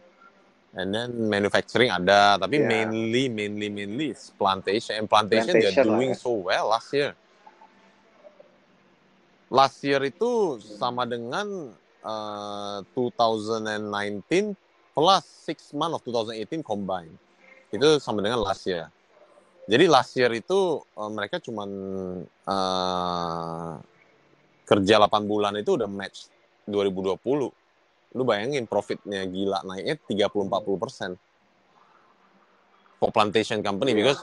[0.76, 2.68] and then manufacturing ada, tapi Yeah.
[2.68, 5.00] mainly mainly mainly plantation.
[5.00, 6.20] And plantation, they're Plantation lah doing ya.
[6.20, 7.16] so well last year.
[9.48, 11.72] Last year itu sama dengan
[12.04, 14.52] uh, 2019
[14.92, 17.14] plus 6 month of 2018 combined.
[17.70, 18.90] Itu sama dengan last year.
[19.66, 21.70] Jadi last year itu uh, mereka cuman
[22.46, 23.78] uh,
[24.66, 26.26] kerja 8 bulan itu udah match
[26.66, 27.54] 2020.
[28.18, 31.10] Lu bayangin profitnya gila naiknya 30-40 persen.
[32.98, 33.98] For plantation company Iya.
[34.02, 34.20] because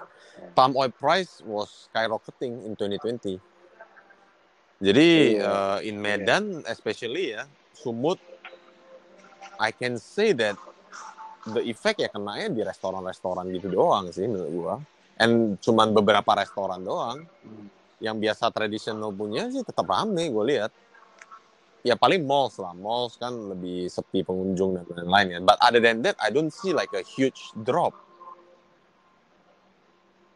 [0.58, 3.40] palm oil price was skyrocketing in 2020.
[4.84, 5.48] Jadi Iya.
[5.48, 8.20] uh, in Medan especially ya, Sumut
[9.62, 10.58] I can say that
[11.46, 14.76] the effect ya kenanya di restoran-restoran gitu doang sih menurut gua.
[15.22, 17.68] And cuman beberapa restoran doang Hmm.
[18.04, 20.72] Yang biasa tradisional punya sih tetap rame gue lihat.
[21.88, 25.40] Ya paling malls lah, malls kan lebih sepi pengunjung dan lain-lain ya.
[25.44, 27.96] But other than that, I don't see like a huge drop.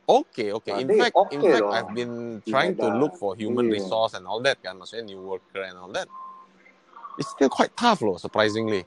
[0.08, 0.72] Oke, oke.
[0.72, 1.74] In Berarti fact, in oke fact, dong.
[1.76, 3.76] I've been Di trying to look for human Iya.
[3.84, 6.08] resource and all that kan, maksudnya new worker and all that.
[7.20, 8.84] It's still quite tough loh, surprisingly.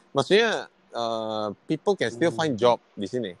[0.16, 2.60] Maksudnya uh, people can still find Hmm.
[2.60, 3.32] job di sini.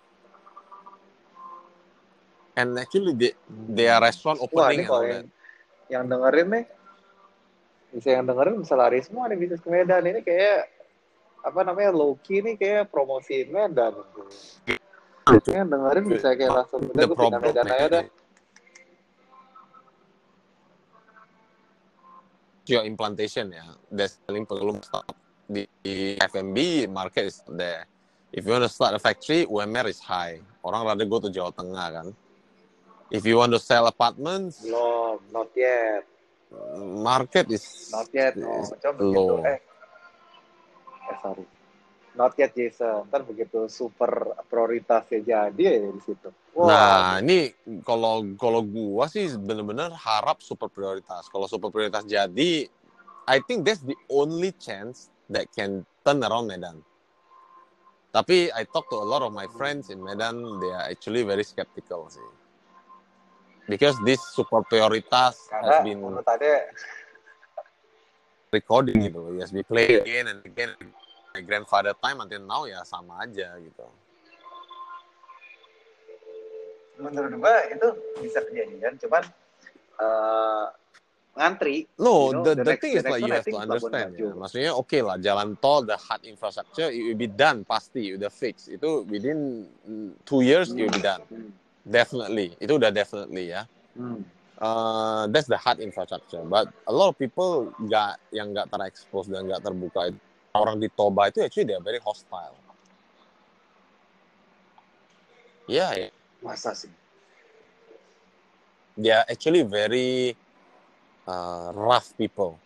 [2.60, 5.26] And actually, they, they are restaurant Wah, opening kalau all yang,
[5.88, 6.64] yang dengerin nih,
[7.96, 10.04] bisa yang dengerin bisa lari semua nih bisnis ke Medan.
[10.04, 10.68] Ini kayak,
[11.40, 13.96] apa namanya, low key nih kayak promosi Medan.
[15.48, 18.04] Yang dengerin bisa kayak langsung, udah gue pindah Medan aja dah.
[22.70, 25.10] your implantation ya, that's paling perlu start
[25.50, 27.90] di, di FMB market is there.
[28.30, 30.38] If you want to start a factory, UMR is high.
[30.62, 32.06] Orang rada go to Jawa Tengah kan.
[33.10, 36.06] If you want to sell apartments, Belum, not yet.
[37.02, 38.62] market is Not yet, no.
[38.62, 39.58] is Coba begitu, eh,
[41.10, 41.44] eh sorry.
[42.14, 43.06] Not yet, Jason.
[43.10, 46.30] Ntar begitu super prioritasnya jadi ya di situ.
[46.60, 47.54] Nah, ini
[47.86, 51.30] kalau kalau gua sih bener-bener harap super prioritas.
[51.30, 52.66] Kalau super prioritas jadi,
[53.26, 56.82] I think that's the only chance that can turn around Medan.
[58.10, 61.46] Tapi I talk to a lot of my friends in Medan, they are actually very
[61.46, 62.39] skeptical sih.
[63.70, 66.74] Because this super prioritas karena has been menurut Ade,
[68.50, 69.38] recording gitu.
[69.38, 70.74] Yes, we play again and again.
[71.30, 73.86] My grandfather time until now ya sama aja gitu.
[77.00, 77.88] menurut gua itu
[78.20, 79.24] bisa kejadian, cuman
[80.04, 80.66] eh,
[81.32, 81.88] ngantri.
[81.96, 84.30] No, You know, the, the the next- thing is like you have to understand ya.
[84.36, 88.68] Maksudnya oke lah, jalan tol, the hard infrastructure, it will be done pasti, udah fix.
[88.68, 89.64] Itu within
[90.28, 91.24] two years it will be done.
[91.32, 91.50] Hmm.
[91.86, 93.64] Definitely, itu udah definitely ya.
[93.96, 94.22] Hmm.
[94.60, 96.44] Uh, that's the hard infrastructure.
[96.44, 100.20] But a lot of people nggak yang nggak terekspos dan nggak terbuka itu
[100.52, 102.60] orang di Toba itu actually they are very hostile.
[105.64, 106.12] Yeah, yeah.
[106.44, 106.92] Masa sih?
[109.00, 110.36] they are actually very
[111.24, 112.60] uh, rough people.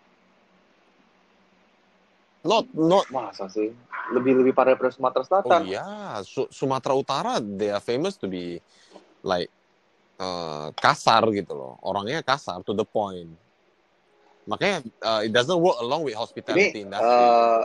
[2.45, 3.73] Not not Masa sih?
[4.13, 5.61] Lebih-lebih pada daripada Sumatera oh Selatan.
[5.65, 8.61] yeah, Su- Sumatera Utara they are famous to be
[9.25, 9.49] like
[10.21, 11.75] uh, kasar gitu loh.
[11.83, 13.33] Orangnya kasar to the point.
[14.45, 17.09] Makanya uh, it doesn't work along with Ini hospitality industry.
[17.09, 17.63] eh,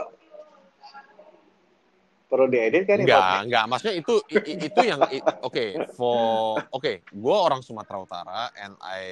[2.29, 2.97] perlu diedit kan?
[2.97, 3.43] ini Enggak, podcast?
[3.45, 3.63] enggak.
[3.67, 4.13] Maksudnya itu
[4.63, 4.99] itu yang
[5.43, 6.15] oke for
[6.71, 9.03] oke, gue orang Sumatera Utara and I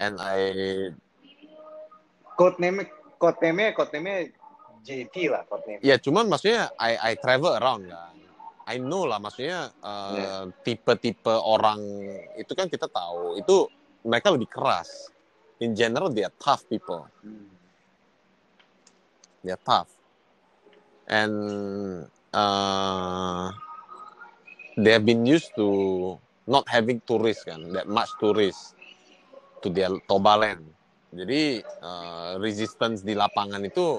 [0.00, 0.40] and I
[2.40, 2.88] Code name,
[3.20, 4.32] code name, code name
[4.80, 5.80] JT lah code name.
[5.84, 8.16] ya cuman maksudnya I I travel around kan.
[8.70, 10.34] I know lah maksudnya uh, Iya.
[10.62, 11.82] tipe-tipe orang
[12.38, 13.66] itu kan kita tahu itu
[14.06, 15.10] mereka lebih keras.
[15.58, 17.10] In general they are tough people.
[17.26, 17.50] Hmm.
[19.42, 19.90] They are tough.
[21.10, 21.34] And
[22.30, 23.50] uh,
[24.78, 26.14] they have been used to
[26.46, 28.78] not having tourists kan, that much tourists
[29.66, 30.62] to their Toba land.
[31.10, 33.98] Jadi uh, resistance di lapangan itu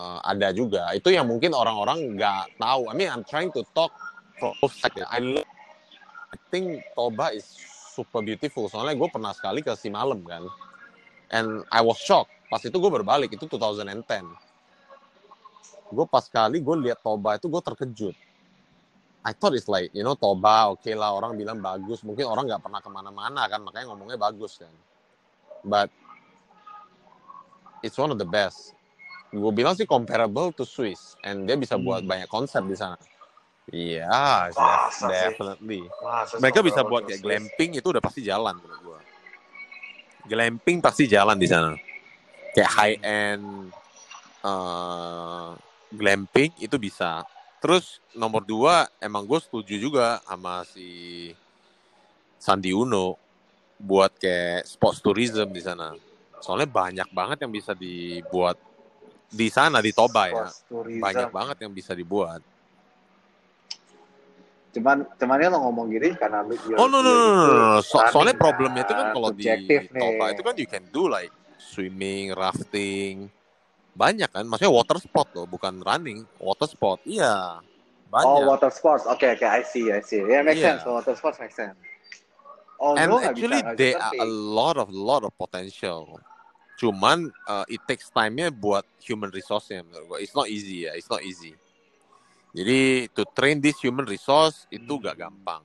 [0.00, 0.88] uh, ada juga.
[0.96, 2.88] Itu yang mungkin orang-orang nggak tahu.
[2.88, 3.92] I mean, I'm trying to talk
[4.40, 4.56] from
[4.96, 5.04] ya.
[5.12, 5.44] I,
[6.32, 7.44] I think Toba is
[7.92, 8.72] super beautiful.
[8.72, 10.48] Soalnya gue pernah sekali ke Simalem kan.
[11.28, 12.32] And I was shocked.
[12.48, 14.02] Pas itu gue berbalik, itu 2010.
[15.90, 18.16] Gue pas kali gue lihat Toba itu gue terkejut.
[19.20, 22.00] I thought it's like, you know, Toba oke lah orang bilang bagus.
[22.00, 24.72] Mungkin orang nggak pernah ke mana-mana kan, makanya ngomongnya bagus kan.
[25.60, 25.92] But
[27.84, 28.72] it's one of the best.
[29.30, 32.10] Gue bilang sih comparable to Swiss, and dia bisa buat Hmm.
[32.10, 32.98] banyak konsep di sana.
[33.70, 35.06] Iya, Masa sih?
[35.06, 35.86] definitely.
[36.02, 39.00] Wah, Mereka bisa buat kayak glamping itu udah pasti jalan menurut gua.
[40.26, 41.78] Glamping pasti jalan di sana.
[42.50, 43.70] Kayak high end
[44.42, 45.54] uh,
[45.94, 47.22] glamping itu bisa.
[47.62, 51.30] Terus nomor dua emang gue setuju juga sama si
[52.40, 53.14] Sandi Uno
[53.76, 55.92] buat kayak sports tourism di sana.
[56.40, 58.56] Soalnya banyak banget yang bisa dibuat
[59.30, 60.46] di sana di Toba ya.
[60.66, 60.98] Tourism.
[60.98, 62.42] Banyak banget yang bisa dibuat.
[64.70, 66.54] Cuman, cuman ya lo ngomong gini karena lu.
[66.78, 67.78] Oh no no no no, no.
[67.82, 69.90] So- soalnya problemnya itu kan kalau di nih.
[69.90, 73.26] Toba itu kan you can do like swimming, rafting,
[73.98, 74.46] banyak kan.
[74.46, 77.02] Maksudnya water sport loh, bukan running, water sport.
[77.02, 78.46] Iya, Oh, banyak.
[78.46, 79.06] water sports.
[79.10, 80.22] Oke, oke, I see, I see.
[80.22, 80.78] Yeah, make Iya.
[80.78, 80.86] sense.
[80.86, 81.74] Water sports make sense.
[82.80, 86.16] Oh, And actually there are a lot of lot of potential.
[86.80, 90.18] Cuman uh, it takes time-nya buat human resource-nya menurut gua.
[90.24, 91.52] It's not easy ya, it's not easy.
[92.56, 95.04] Jadi to train this human resource itu Hmm.
[95.04, 95.60] gak gampang.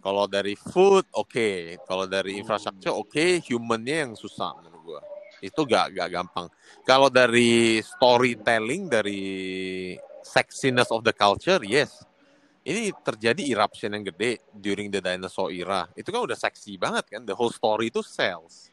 [0.00, 2.40] Kalau dari food oke, kalau dari Hmm.
[2.40, 5.02] infrastructure oke, human-nya yang susah menurut gua.
[5.44, 6.48] Itu gak gak gampang.
[6.88, 9.22] Kalau dari storytelling, dari
[10.24, 12.00] sexiness of the culture, yes.
[12.64, 15.84] Ini terjadi eruption yang gede during the dinosaur era.
[15.92, 18.71] Itu kan udah seksi banget kan, the whole story itu sells.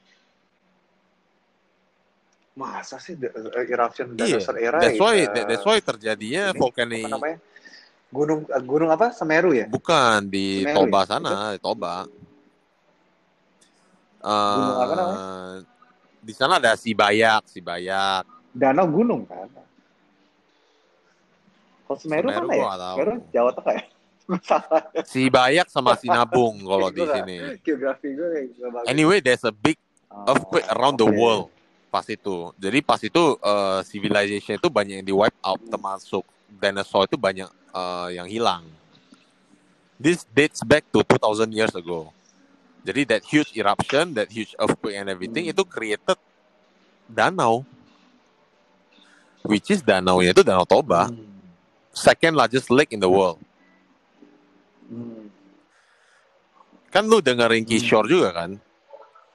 [2.59, 7.07] Masa sih uh, eruption Iya, dinosaur era that's why uh, that- that's why terjadinya volcanic
[7.07, 7.37] apa namanya?
[8.11, 9.15] Gunung uh, gunung apa?
[9.15, 9.63] Semeru ya?
[9.71, 11.07] bukan di Semeru Toba ya?
[11.07, 11.95] sana, di Toba.
[14.19, 15.19] Gunung apa namanya?
[15.23, 15.53] Eh,
[16.19, 18.27] Di sana ada Sibayak, Sibayak.
[18.51, 19.47] Danau gunung kan.
[21.87, 22.67] Kalau Semeru, Semeru mana ya?
[22.91, 23.83] Semeru Jawa Tengah ya?
[24.51, 24.81] Salah.
[25.07, 27.37] Sibayak sama Sinabung kalau di sini.
[27.63, 28.51] Geografi gue.
[28.83, 31.53] Anyway, there's a big Oh, earthquake around the world
[31.89, 32.53] pas itu.
[32.55, 37.49] Jadi pas itu eh, civilization itu banyak yang di wipe out termasuk dinosaur itu banyak
[37.49, 38.63] eh, yang hilang.
[39.99, 42.13] This dates back to 2000 years ago.
[42.87, 45.51] Jadi that huge eruption, that huge earthquake and everything Hmm.
[45.51, 46.15] itu created
[47.11, 47.67] danau.
[49.43, 51.27] Which is danau itu Danau Toba, Hmm.
[51.91, 53.43] second largest lake in the world.
[54.87, 55.27] Hmm.
[56.89, 57.69] Kan lu dengerin Hmm.
[57.69, 58.55] Kishore juga kan?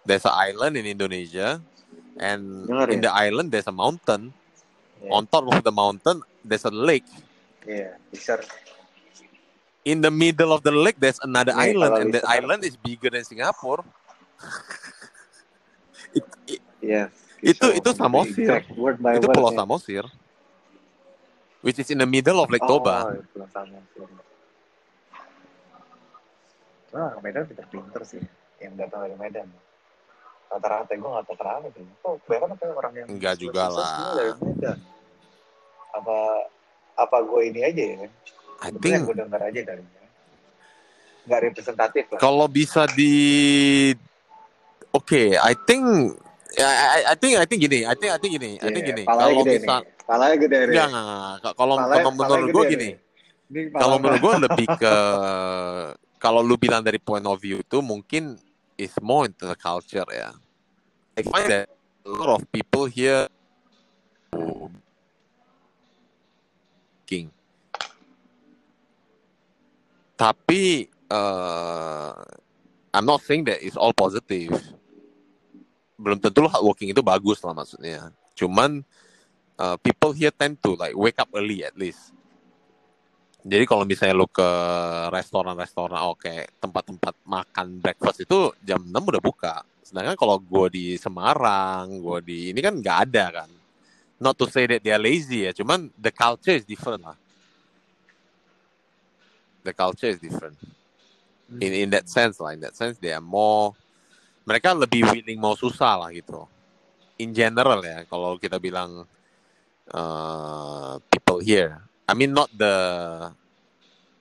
[0.04, 1.60] There's an island in Indonesia
[2.18, 3.10] and Dengar in ya?
[3.10, 4.30] the island there's a mountain.
[5.02, 5.10] Iya.
[5.10, 7.06] On top of the mountain there's a lake.
[8.10, 8.38] Bisa.
[9.84, 13.10] In the middle of the lake there's another Nih, island and that island is bigger
[13.12, 13.84] than Singapore.
[16.14, 17.08] It- it- Iya.
[17.40, 18.60] Itu- itu Samosir.
[18.64, 19.58] itu Pulau ya.
[19.60, 20.04] Samosir.
[21.64, 23.20] Which is in the middle of Lake Oh, Toba.
[23.32, 24.08] Pulau Samosir.
[26.94, 28.22] Wah, Medan pinter-pinter sih.
[28.62, 29.48] Yang datang dari Medan.
[30.54, 31.82] Rata-rata gue gak tau kenapa sih.
[31.98, 34.14] Kok kebanyakan kayak orang yang Enggak juga lah.
[35.94, 36.18] Apa
[36.94, 38.06] apa gue ini aja ya?
[38.62, 39.82] I think gue denger aja dari
[41.24, 42.20] Nggak representatif lah.
[42.20, 43.16] kalau bisa di
[44.94, 45.82] Oke, I think
[46.54, 48.90] I, I, I think I think gini, I think I think gini, I think Iya,
[48.94, 49.02] gini.
[49.02, 49.76] Kalau bisa.
[50.04, 50.76] Palanya gede nih.
[50.78, 51.54] enggak, enggak.
[51.58, 52.88] Kalau kalau menurut gue gini,
[53.74, 54.94] kalau menurut gue lebih ke
[56.22, 58.38] kalau lu bilang dari point of view itu mungkin
[58.78, 60.30] is more into the culture ya.
[61.16, 61.68] I find that
[62.04, 63.28] a lot of people here
[67.06, 67.30] king.
[70.18, 72.14] Tapi uh,
[72.94, 74.54] I'm not saying that it's all positive.
[75.94, 78.10] belum tentu lo hardworking itu bagus lah maksudnya.
[78.34, 78.82] Cuman
[79.58, 82.10] uh, people here tend to like wake up early at least.
[83.44, 84.48] Jadi kalau misalnya lo ke
[85.12, 89.54] restoran-restoran, oke, okay, tempat-tempat makan breakfast itu jam 6 udah buka.
[89.84, 93.50] Sedangkan kalau gue di Semarang, gue di ini kan nggak ada kan.
[94.16, 97.18] Not to say that they are lazy ya, cuman the culture is different lah.
[99.60, 100.56] The culture is different.
[101.60, 103.76] In in that sense lah, in that sense they are more
[104.48, 106.48] mereka lebih willing mau susah lah gitu.
[107.20, 109.04] In general ya, kalau kita bilang
[109.92, 111.80] uh, people here.
[112.04, 112.74] I mean not the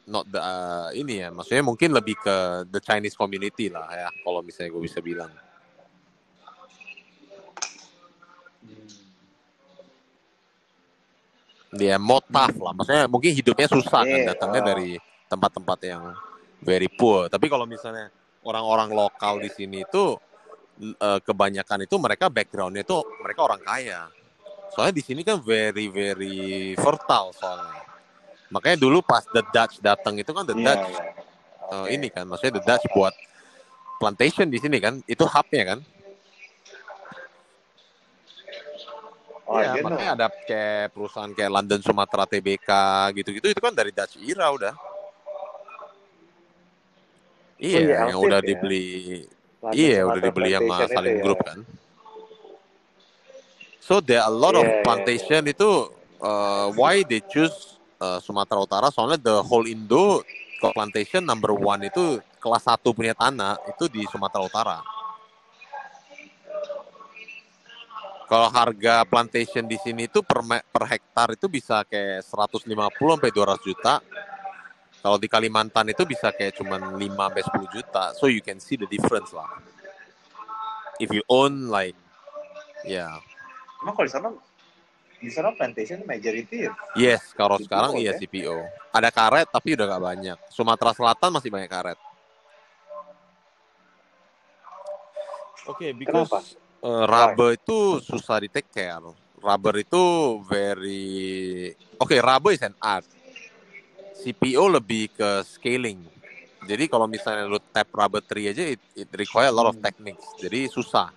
[0.04, 4.44] not the uh, ini ya, maksudnya mungkin lebih ke the Chinese community lah ya, kalau
[4.44, 5.32] misalnya gue bisa bilang.
[11.74, 16.14] Dia more tough lah, maksudnya mungkin hidupnya susah kan, datangnya dari tempat-tempat yang
[16.62, 17.26] very poor.
[17.34, 18.14] Tapi kalau misalnya
[18.46, 20.14] orang-orang lokal di sini itu
[21.02, 24.06] uh, kebanyakan itu mereka backgroundnya itu mereka orang kaya.
[24.70, 27.82] Soalnya di sini kan very very fertile soalnya.
[28.54, 31.10] Makanya dulu pas the Dutch datang itu kan the yeah, Dutch yeah.
[31.74, 33.18] Uh, ini kan, maksudnya the Dutch buat
[33.98, 35.80] plantation di sini kan, itu hubnya kan.
[39.54, 42.70] Oh, ya, makanya ada kayak perusahaan kayak London Sumatera TBK
[43.22, 44.74] gitu-gitu itu kan dari Dutch era udah.
[47.62, 48.48] Iya, oh, iya yang udah ya?
[48.50, 48.86] dibeli.
[49.62, 51.22] London iya, Sumatera udah dibeli sama Salim ya.
[51.22, 51.60] Group kan.
[53.78, 54.82] So there are a lot yeah, of iya.
[54.82, 55.54] plantation yeah, yeah.
[55.54, 55.70] itu
[56.18, 60.26] uh, why they choose uh, Sumatera Utara soalnya the whole Indo
[60.72, 64.78] plantation number one itu kelas satu punya tanah itu di Sumatera Utara.
[68.34, 73.62] Kalau harga plantation di sini itu per, per hektar itu bisa kayak 150 sampai 200
[73.62, 74.02] juta.
[75.06, 78.10] Kalau di Kalimantan itu bisa kayak cuman 5 sampai 10 juta.
[78.18, 79.46] So you can see the difference lah.
[80.98, 81.94] If you own like
[82.82, 83.22] ya.
[83.22, 83.86] Yeah.
[83.86, 84.30] Emang kalau di sana
[85.22, 86.74] di sana plantation majority ya?
[86.98, 88.66] Yes, kalau CPO, sekarang iya CPO.
[88.98, 90.38] Ada karet tapi udah gak banyak.
[90.50, 92.02] Sumatera Selatan masih banyak karet.
[95.70, 96.63] Oke, okay, because Kenapa?
[96.84, 99.02] Uh, rubber itu susah di take care.
[99.44, 100.04] Rubber itu
[100.48, 103.08] very Oke, okay, rubber is an art.
[104.24, 106.00] CPO lebih ke scaling.
[106.64, 109.84] Jadi kalau misalnya lu tap rubber tree aja it, it require a lot of hmm.
[109.84, 110.24] techniques.
[110.40, 111.12] Jadi susah.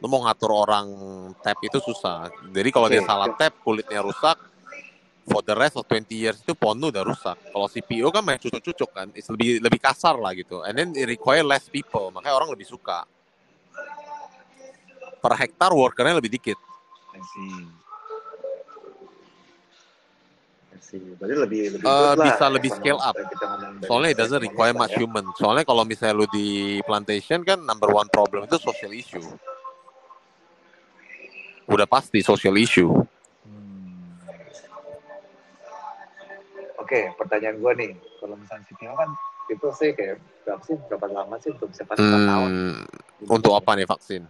[0.00, 0.88] Lu mau ngatur orang
[1.44, 2.32] tap itu susah.
[2.48, 3.00] Jadi kalau okay.
[3.00, 4.40] dia salah tap kulitnya rusak
[5.28, 7.36] for the rest of 20 years itu pohon udah rusak.
[7.52, 10.64] Kalau CPO kan main cucuk-cucuk kan, it's lebih lebih kasar lah gitu.
[10.64, 13.04] And then it require less people, makanya orang lebih suka
[15.20, 16.58] per hektar workernya lebih dikit.
[17.12, 17.80] I see.
[20.90, 23.14] Berarti lebih lebih uh, bisa lah, lebih scale up.
[23.86, 25.06] Soalnya it doesn't require much ya.
[25.06, 25.24] human.
[25.38, 29.22] Soalnya kalau misalnya lu di plantation kan number one problem itu social issue.
[31.70, 32.90] Udah pasti social issue.
[33.46, 34.18] Hmm.
[36.82, 39.10] Oke, okay, pertanyaan gue nih, kalau misalnya CPO kan
[39.50, 42.50] itu sih kayak berapa sih berapa lama sih untuk bisa hmm, tahun?
[43.30, 44.26] Untuk apa nih vaksin?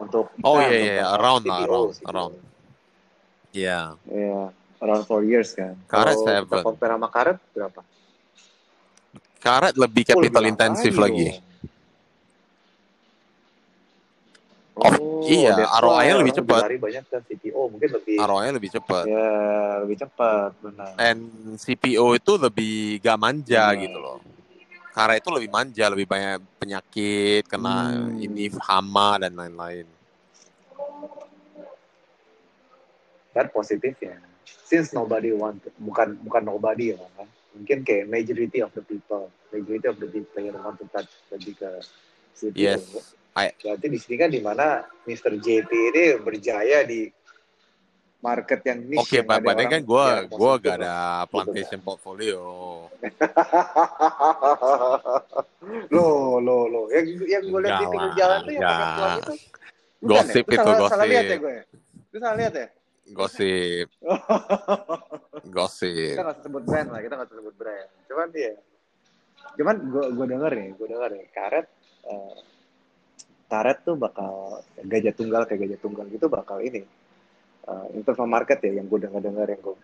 [0.00, 1.04] Untuk oh iya iya, iya.
[1.12, 2.34] around lah around around
[3.52, 3.84] iya yeah.
[4.08, 4.46] iya yeah.
[4.80, 7.80] around four years kan karet seven compare sama karet berapa
[9.40, 11.40] karet lebih capital oh, intensif lagi
[14.80, 16.64] Oh, iya, ROI-nya lebih cepat.
[16.64, 19.04] Lebih banyak ke CPO, mungkin lebih ROI-nya lebih cepat.
[19.04, 19.28] Ya,
[19.84, 20.92] lebih cepat, benar.
[20.96, 21.20] And
[21.60, 23.82] CPO itu lebih gak manja benar.
[23.84, 24.18] gitu loh.
[24.90, 28.26] Kara itu lebih manja, lebih banyak penyakit, kena hmm.
[28.26, 29.86] ini hama dan lain-lain.
[33.30, 34.18] Dan positif ya.
[34.66, 37.28] Since nobody want, bukan bukan nobody ya kan.
[37.54, 41.54] Mungkin kayak majority of the people, majority of the people yang want to touch lebih
[41.58, 41.70] ke
[42.34, 42.58] situ.
[42.58, 43.14] Yes.
[43.38, 43.54] I...
[43.54, 45.38] Berarti di sini kan di mana Mr.
[45.38, 47.06] JP ini berjaya di
[48.20, 49.00] market yang niche.
[49.00, 52.40] Oke, okay, padahal kan gue gue gak ada plantation gitu, portfolio.
[55.94, 59.34] lo lo lo yang yang gue lihat di pinggir jalan tuh yang pakai itu.
[60.00, 60.56] Gosip ya?
[60.56, 60.92] itu salah, gosip.
[60.92, 61.56] Salah lihat ya gue.
[62.08, 62.68] Itu salah lihat ya.
[63.10, 63.86] Gosip.
[65.56, 66.14] gosip.
[66.16, 67.88] Kita nggak sebut brand lah, kita nggak sebut brand.
[68.08, 68.52] Cuman dia,
[69.56, 71.66] cuman gue gue denger nih, gue denger nih karet.
[72.00, 72.36] Uh,
[73.50, 76.86] karet tuh bakal gajah tunggal kayak gajah tunggal gitu bakal ini
[77.68, 79.76] uh, in terms market ya yang gue dengar dengar yang gue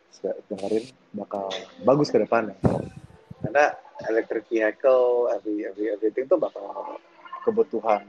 [0.48, 1.50] dengerin bakal
[1.84, 2.56] bagus ke depannya
[3.42, 3.76] karena
[4.08, 6.96] electric vehicle every, every everything tuh bakal
[7.44, 8.04] kebutuhan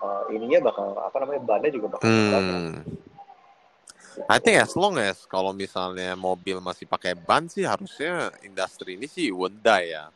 [0.00, 2.84] uh, ininya bakal apa namanya bannya juga bakal hmm.
[4.24, 9.04] I think as long as kalau misalnya mobil masih pakai ban sih harusnya industri ini
[9.04, 10.08] sih won't die ya.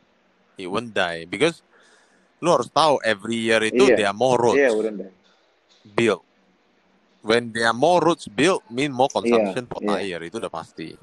[0.56, 1.60] It won't die because
[2.40, 5.12] lu harus tahu every year itu there are more roads they?
[5.92, 6.24] built.
[7.20, 10.16] When there are more roads built, mean more consumption for iya.
[10.16, 10.96] tire itu udah pasti.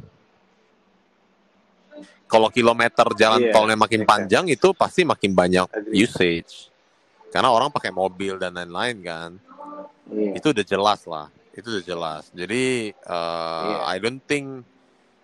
[2.28, 4.10] Kalau kilometer jalan Iya, tolnya makin sense.
[4.10, 6.04] panjang itu pasti makin banyak Agree.
[6.04, 6.68] usage.
[7.32, 9.30] Karena orang pakai mobil dan lain-lain kan.
[10.12, 10.42] Iya.
[10.42, 11.30] Itu udah jelas lah.
[11.56, 12.24] Itu udah jelas.
[12.34, 13.78] Jadi uh, Iya.
[13.94, 14.66] I don't think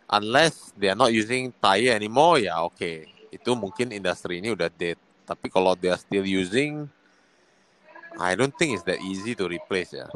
[0.08, 3.10] unless they are not using tire anymore ya oke.
[3.34, 4.96] Itu mungkin industri ini udah dead.
[5.26, 6.88] Tapi kalau they are still using
[8.14, 10.08] I don't think it's that easy to replace ya.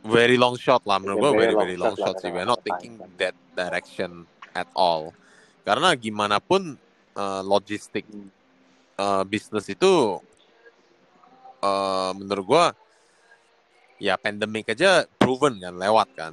[0.00, 2.24] Very long shot lah menurut It's a gue very very long very long shot shot
[2.24, 2.30] sih.
[2.32, 4.24] We're not time thinking that direction
[4.56, 5.12] at all.
[5.60, 6.80] Karena gimana pun
[7.16, 8.32] uh, logistik Hmm.
[8.96, 10.20] uh, bisnis itu
[11.60, 12.64] uh, menurut gua
[14.00, 16.32] ya pandemic aja proven kan lewat kan.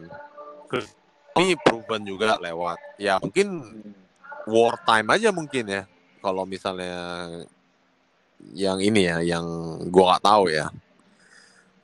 [1.38, 2.80] Ini proven juga lewat.
[2.96, 3.94] Ya mungkin Hmm.
[4.48, 5.84] wartime aja mungkin ya.
[6.24, 6.96] Kalau misalnya
[8.56, 9.46] yang ini ya, yang
[9.92, 10.72] gua nggak tahu ya.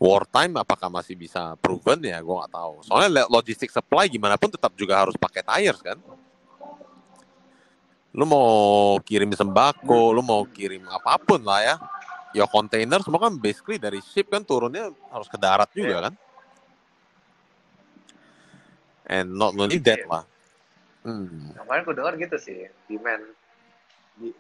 [0.04, 2.20] Wartime apakah masih bisa proven ya?
[2.20, 2.74] Gua nggak tahu.
[2.84, 5.96] Soalnya logistik supply gimana pun tetap juga harus pakai tires kan.
[8.12, 11.76] Lu mau kirim sembako, lu mau kirim apa pun lah ya.
[12.36, 16.14] Ya kontainer semua kan basically dari ship kan turunnya harus ke darat juga kan.
[19.08, 20.28] And not only that lah.
[21.08, 21.56] Hmm.
[21.56, 23.24] Kemarin gue dengar gitu sih, demand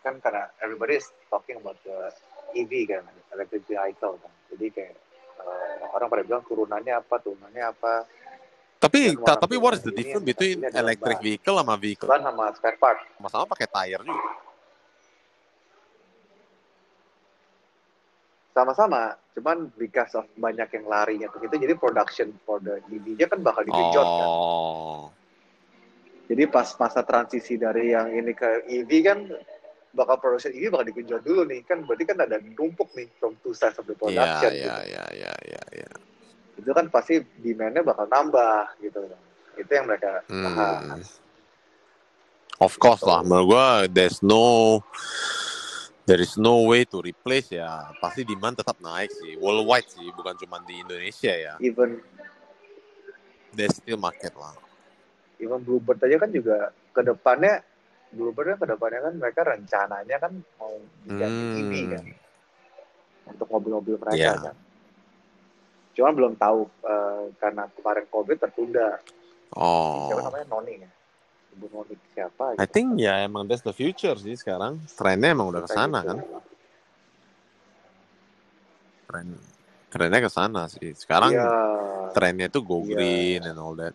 [0.03, 2.11] kan karena everybody is talking about the
[2.51, 4.31] EV kan, electric vehicle kan.
[4.51, 4.95] Jadi kayak
[5.39, 7.93] eh, orang pada bilang turunannya apa, turunannya apa,
[8.83, 12.03] Tapi ta- tapi what is the difference between electric vehicle sama vehicle?
[12.03, 12.99] ban sama spare part.
[13.15, 14.27] Sama-sama pakai tire juga.
[18.53, 23.41] Sama-sama, cuman because of banyak yang larinya ke situ, jadi production for the EV-nya kan
[23.41, 24.27] bakal digenjot kan.
[24.29, 25.09] Oh.
[26.29, 29.19] Jadi pas masa transisi dari yang ini ke EV kan
[29.93, 33.53] bakal production EV bakal digenjot dulu nih kan berarti kan ada numpuk nih from two
[33.53, 34.81] sides of the production iya, gitu.
[34.89, 35.89] iya, iya, iya, iya.
[36.57, 39.05] itu kan pasti demand-nya bakal nambah gitu
[39.53, 40.49] itu yang mereka Hmm.
[40.49, 41.21] bahas
[42.61, 43.09] Of course Gitu.
[43.11, 44.79] lah, menurut gua there's no
[46.05, 47.91] there is no way to replace ya.
[47.97, 51.53] Pasti demand tetap naik sih, worldwide sih, bukan cuma di Indonesia ya.
[51.59, 51.99] even
[53.51, 54.55] There's still market lah.
[55.37, 57.59] even Bluebird aja kan juga ke depannya
[58.13, 61.57] Bluebird kan ke depannya kan mereka rencananya kan mau diganti Hmm.
[61.59, 62.05] EV kan
[63.25, 64.33] untuk mobil-mobil mereka Iya.
[64.43, 64.55] kan
[65.93, 68.97] cuman belum tahu eh, karena kemarin COVID tertunda
[69.53, 70.09] Oh.
[70.09, 70.89] siapa namanya Noni ya
[71.53, 72.73] Ibu Noni siapa I gitu.
[72.73, 74.81] think ya emang that's the future sih sekarang.
[74.89, 76.09] Trennya emang udah ke Kayak sana gitu.
[76.09, 76.17] kan.
[79.05, 79.27] Tren
[79.93, 80.89] trennya ke sana sih.
[80.97, 81.49] Sekarang Iya.
[82.17, 82.89] trennya itu go Iya.
[82.89, 83.93] green and all that.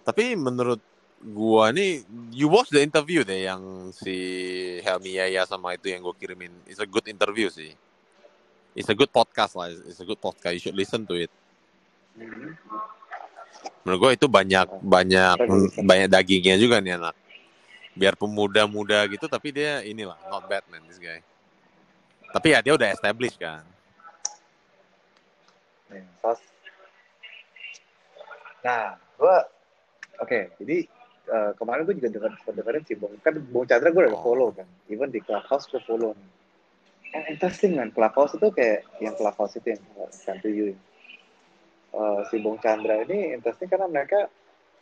[0.00, 0.80] Tapi menurut
[1.24, 4.12] gua nih, you watch the interview deh yang si
[4.84, 6.52] Helmi Yaya sama itu yang gua kirimin.
[6.68, 7.72] It's a good interview sih.
[8.76, 9.72] It's a good podcast lah.
[9.72, 10.52] It's a good podcast.
[10.52, 11.32] You should listen to it.
[13.80, 15.36] Menurut gua itu banyak banyak
[15.80, 17.16] banyak dagingnya juga nih anak.
[17.96, 21.24] Biar pemuda-muda gitu, tapi dia inilah not bad man this guy.
[22.34, 23.64] Tapi ya dia udah established kan.
[28.64, 29.46] Nah, gua
[30.18, 30.90] oke, jadi
[31.28, 33.14] eh, kemarin gue juga sempat dengerin sih Bung.
[33.24, 34.24] Kan Bung Chandra gue udah Oh.
[34.24, 34.68] follow kan.
[34.88, 36.30] Even di Clubhouse gue follow nih.
[37.14, 39.82] And interesting kan, Clubhouse itu kayak yang Clubhouse itu yang
[40.26, 40.74] kan review.
[41.94, 44.26] Eh, si Bung Chandra ini interesting karena mereka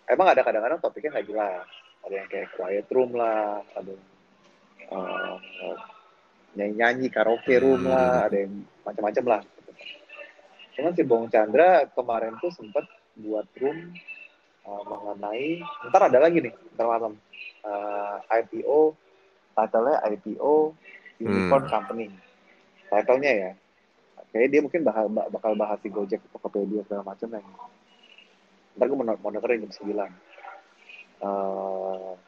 [0.09, 1.67] emang ada kadang-kadang topiknya nggak jelas.
[2.03, 4.05] Ada yang kayak quiet room lah, ada yang
[4.93, 5.79] eh,
[6.57, 7.93] nyanyi-nyanyi karaoke room Hmm.
[7.93, 9.43] lah, ada yang macam-macam lah.
[10.73, 12.89] Cuman si Bung Chandra kemarin tuh sempat
[13.21, 13.93] buat room
[14.67, 17.15] uh, mengenai ntar ada lagi nih ntar malam.
[17.63, 18.95] Uh, IPO
[19.55, 20.75] title-nya IPO
[21.23, 21.71] Unicorn Hmm.
[21.71, 22.07] Company.
[22.91, 23.51] Title-nya ya.
[24.33, 27.43] Kayaknya dia mungkin bakal, bakal bahas si Gojek Tokopedia segala macam ya
[28.73, 30.09] ntar gue mau, jam 9
[31.23, 32.19] Uh,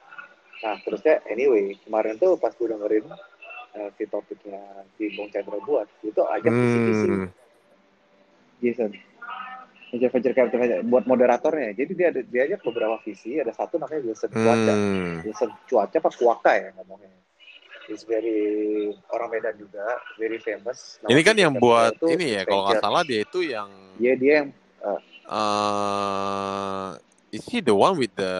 [0.62, 3.02] nah terusnya anyway kemarin tuh pas gue dengerin
[3.74, 4.62] uh, si topiknya
[4.94, 7.26] si Bung Chandra buat itu ajak visi-visi Hmm.
[8.62, 8.90] Jason
[9.94, 11.70] venture venture capital buat moderatornya.
[11.78, 14.74] Jadi dia ada dia ajak beberapa visi ada satu namanya Wilson Cuaca.
[14.74, 15.22] Hmm.
[15.22, 17.10] Wilson Cuaca apa Kuaka ya ngomongnya.
[17.84, 19.84] He's very orang Medan juga
[20.18, 20.98] very famous.
[21.04, 23.68] Nama Ini kan yang buat ini ya, kalau nggak salah dia itu yang
[24.00, 24.48] dia dia yang
[25.28, 26.96] uh,
[27.30, 28.32] is he the one with the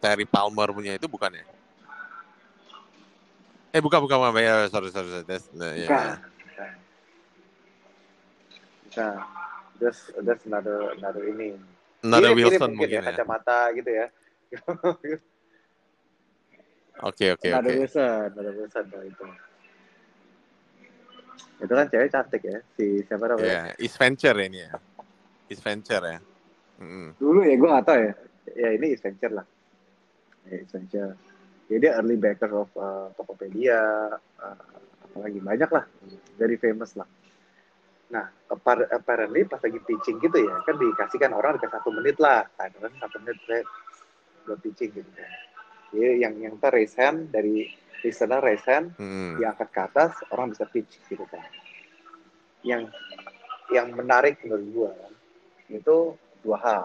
[0.00, 1.44] Terry Palmer punya itu bukan ya?
[3.74, 4.40] Eh bukan bukan bukan.
[4.40, 5.26] Ya sorry sorry sorry.
[5.26, 5.90] That's nah, ya.
[5.90, 6.16] bukan.
[6.48, 6.72] bukan.
[8.88, 9.37] Bukan
[9.80, 11.54] that's that's another another ini
[11.98, 13.06] Another Mirip-mirip Wilson mungkin, ya, ya.
[13.10, 14.06] kacamata gitu ya
[16.98, 17.78] Oke oke another oke.
[17.82, 19.24] Wilson another Wilson kalau itu
[21.58, 24.72] itu kan cewek cantik ya si siapa namanya Ya, East Venture ini ya.
[25.50, 26.18] East Venture ya.
[26.78, 27.10] Mm.
[27.18, 28.12] dulu ya gue gak tau ya
[28.54, 29.46] ya ini East Venture lah
[30.46, 31.18] ya, East Venture
[31.66, 33.78] ya dia early backer of uh, Tokopedia
[34.38, 34.58] uh,
[35.02, 35.84] apalagi banyak lah
[36.38, 37.06] very famous lah
[38.08, 42.48] nah apparently pas lagi pitching gitu ya kan dikasihkan orang dikasih satu menit lah.
[42.56, 43.62] Kan kan satu menit saya
[44.48, 45.30] buat pitching gitu kan.
[45.92, 47.68] Jadi yang yang ter raise hand dari
[48.04, 49.40] listener raise hand Mm.
[49.40, 51.44] diangkat ke atas orang bisa pitch gitu kan.
[52.64, 52.92] Yang
[53.68, 54.92] yang menarik menurut gua
[55.68, 56.84] itu dua hal.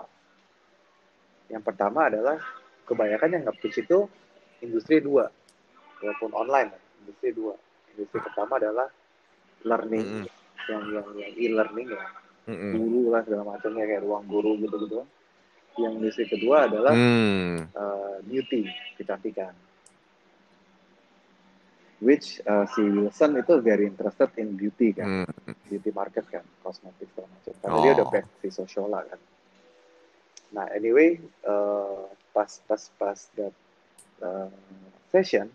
[1.47, 2.35] Yang pertama adalah
[2.83, 4.11] kebanyakan yang nge-pitch itu
[4.59, 5.31] industri dua
[6.03, 6.71] walaupun online
[7.03, 7.55] industri dua.
[7.95, 8.87] Industri pertama adalah
[9.63, 10.27] learning.
[10.27, 10.42] Mm-mm.
[10.69, 12.05] Yang yang yang e-learning ya
[12.43, 12.71] Mm-mm.
[12.75, 15.01] guru lah segala macamnya kayak ruang guru gitu gitu
[15.79, 17.71] yang industri kedua adalah Mm.
[17.73, 19.51] uh, beauty kecantikan
[22.03, 25.55] which uh, si Wilson itu very interested in beauty kan Mm.
[25.71, 28.11] beauty market kan kosmetik segala macam karena dia udah Oh.
[28.11, 29.19] back di Sociola kan
[30.53, 33.55] nah anyway uh, pas pas pas that
[34.19, 34.51] uh,
[35.09, 35.49] session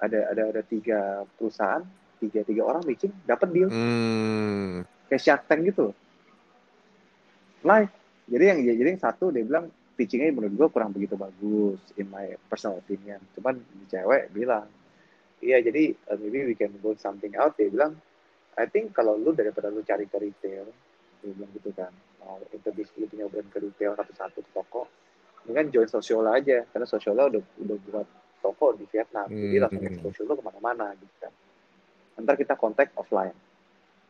[0.00, 1.84] ada ada ada tiga perusahaan
[2.20, 4.84] tiga tiga orang pitching dapat deal Mm.
[5.08, 5.96] kayak Shark Tank gitu loh.
[7.62, 7.92] live
[8.24, 12.24] jadi yang jadi yang satu dia bilang pitchingnya menurut gue kurang begitu bagus in my
[12.46, 14.64] personal opinion cuman cewek bilang
[15.40, 17.96] iya jadi uh, maybe we can work something out dia bilang
[18.56, 20.68] I think kalau lu daripada lu cari ke retail
[21.20, 24.88] dia bilang gitu kan mau introduce lu punya brand ke retail satu-satu ke toko
[25.46, 28.06] kan join Sociola aja karena Sociola udah udah buat
[28.40, 29.84] toko di Vietnam jadi Hmm.
[30.00, 31.32] langsung lu ke mana-mana gitu kan
[32.20, 33.34] ntar kita kontak offline.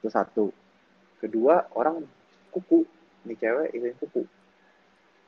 [0.01, 0.51] Itu satu.
[1.19, 2.03] Kedua orang
[2.51, 2.85] kuku.
[3.29, 4.23] Nih cewek ini kuku.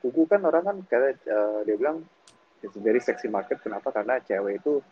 [0.03, 2.03] Kuku kan orang kan kayak eh, dia bilang
[2.59, 3.59] it's a very sexy market.
[3.59, 3.89] Kenapa?
[3.89, 4.83] Karena cewek itu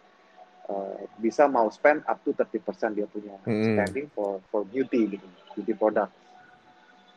[0.69, 3.65] eh, bisa mau spend up to 30% dia punya Hmm.
[3.65, 5.27] spending for for beauty gitu.
[5.57, 6.13] Beauty product.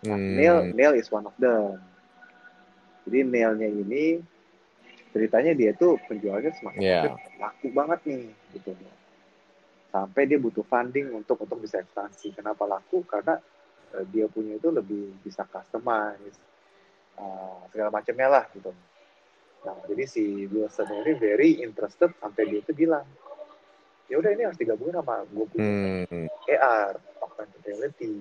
[0.05, 0.37] Nah, Mm.
[0.37, 1.81] nail nail is one of them
[3.05, 4.21] jadi nailnya ini
[5.13, 7.15] ceritanya dia tuh penjualnya semakin Yeah.
[7.39, 8.73] laku banget nih gitu
[9.95, 13.07] sampai dia butuh funding untuk untuk bisa ekspansi kenapa laku?
[13.07, 13.39] Karena
[13.95, 16.35] eh, dia punya itu lebih bisa customize
[17.15, 18.75] eh, segala macamnya lah gitu.
[19.63, 23.07] Nah jadi si Wilson ini very interested sampai dia itu bilang
[24.11, 25.71] ya udah ini harus digabungin sama gue punya
[26.05, 26.29] Mm.
[26.29, 28.21] AR augmented reality.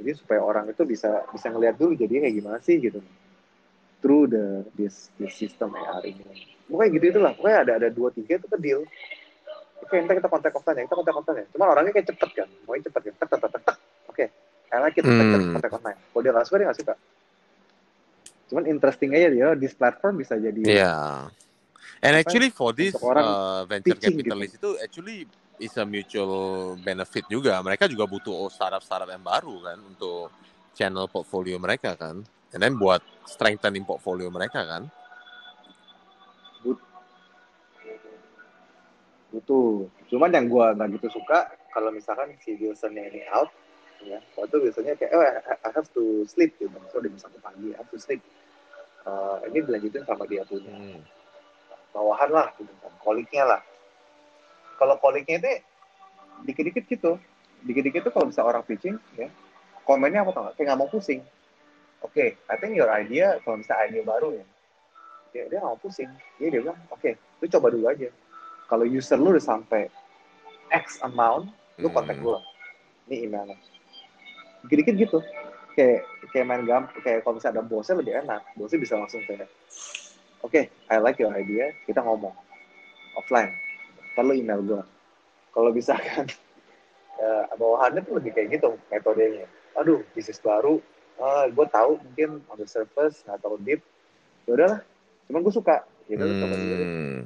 [0.00, 2.98] Jadi supaya orang itu bisa bisa ngelihat dulu jadi kayak gimana sih gitu.
[4.02, 6.26] Through the this, this system AR ini.
[6.66, 8.82] Pokoknya gitu itulah pokoknya ada ada dua tiga itu ke deal
[9.92, 12.48] oke nanti kita kontak kontak ya kita kontak kontak ya cuma orangnya kayak cepet kan
[12.64, 13.76] maunya cepet kan tek tek tek tek
[14.08, 14.24] oke
[14.72, 15.52] I like it Hmm.
[15.52, 16.94] kontak kontak kalau dia nggak suka dia nggak suka
[18.48, 21.28] cuman interesting aja dia this platform bisa jadi Yeah.
[22.02, 25.28] And actually for this orang uh, venture pitching capitalist itu actually
[25.62, 27.54] is a mutual benefit juga.
[27.62, 30.34] Mereka juga butuh startup-startup yang baru kan untuk
[30.74, 32.26] channel portfolio mereka kan.
[32.50, 34.90] And then buat strengthening portfolio mereka kan.
[39.32, 43.48] Butuh cuman yang gua nggak gitu suka kalau misalkan si Wilsonnya ini out
[44.04, 46.74] ya waktu Wilsonnya kayak oh I have to sleep gitu.
[46.92, 48.20] So udah jam satu pagi I have to sleep.
[49.02, 51.00] Eh, ini dilanjutin sama dia punya Hmm.
[51.90, 52.92] bawahan lah gitu kan.
[53.02, 53.60] Koliknya lah.
[54.78, 55.52] Kalau koliknya itu
[56.46, 57.18] dikit-dikit gitu.
[57.62, 59.30] Dikit-dikit tuh kalau bisa orang pitching ya
[59.82, 60.54] komennya apa tau nggak?
[60.58, 61.20] kayak nggak mau pusing.
[62.02, 64.44] Oke I think your idea kalau bisa idea baru ya.
[65.32, 66.10] Dia dia nggak mau pusing.
[66.38, 67.10] Dia dia bilang oke
[67.42, 68.10] lu coba dulu aja
[68.66, 69.88] kalau user lu udah sampai
[70.72, 72.24] X amount lu kontak Hmm.
[72.24, 72.38] gue
[73.10, 73.58] ini emailnya.
[74.64, 75.18] Dikit-dikit gitu.
[75.72, 78.40] Kayak kayak main gam kayak kalau misalnya ada bosnya lebih enak.
[78.54, 79.48] Bosnya bisa langsung kayak
[80.44, 81.72] oke I like your idea.
[81.84, 82.32] Kita ngomong
[83.18, 83.52] offline.
[84.12, 84.82] Perlu email gue
[85.52, 86.28] kalau bisa kan
[87.20, 89.48] eh, bawahannya tuh lebih kayak gitu metodenya.
[89.76, 90.78] Aduh bisnis baru.
[91.52, 93.80] Gue tahu mungkin on the surface nggak terlalu deep.
[94.46, 94.80] Ya udahlah.
[95.28, 95.76] Cuman gue suka.
[96.10, 96.78] Ya coba deh.
[96.82, 97.18] Hmm.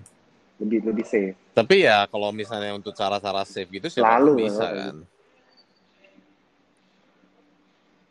[0.56, 4.76] Lebih lebih safe Tapi ya kalau misalnya untuk cara-cara safe gitu Selalu, pun bisa ya.
[4.92, 4.96] kan.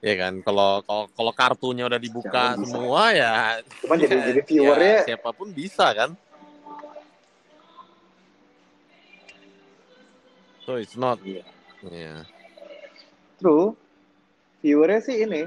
[0.06, 2.62] Ya kan, kalau kalau kalau kartunya udah dibuka bisa.
[2.62, 6.14] semua ya, cuman jadi ya, jadi viewernya ya, siapa pun bisa kan.
[10.66, 11.46] So it's not, Iya.
[11.90, 12.26] ya.
[13.38, 13.78] True.
[14.66, 15.46] Viewernya sih ini.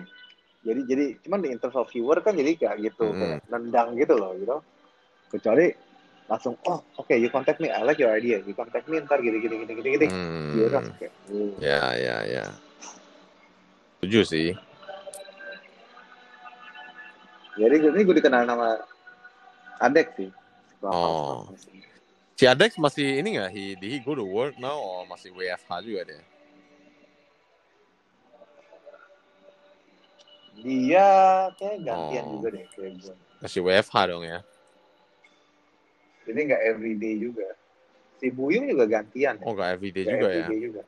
[0.62, 3.18] Jadi jadi cuman di interval viewer kan jadi kayak gitu, Mm-mm.
[3.18, 4.58] kayak nendang gitu loh, gitu.
[5.34, 5.74] Kecuali
[6.28, 9.40] langsung, oh oke, you contact me, I like your idea, you contact me ntar gini
[9.40, 10.06] gini gini gini gini.
[10.12, 10.68] Hmm.
[10.68, 11.52] Langsung kayak, oh.
[11.58, 12.44] Ya, ya, ya.
[13.98, 14.50] Setuju sih.
[17.58, 18.78] Jadi ini gue dikenal nama
[19.82, 20.30] Adek sih.
[20.86, 21.50] Oh.
[22.38, 23.50] Si Adex masih ini nggak?
[23.50, 26.22] He, did he go to work now or masih WFH juga dia?
[30.62, 31.08] Dia
[31.58, 32.30] kayak gantian Oh.
[32.38, 33.14] juga deh kayak gue.
[33.42, 34.38] Masih WFH dong ya?
[36.28, 37.48] Jadi nggak everyday juga.
[38.20, 39.40] Si Buyung juga gantian.
[39.40, 40.36] Oh nggak everyday Nggak juga ya?
[40.36, 40.82] everyday juga.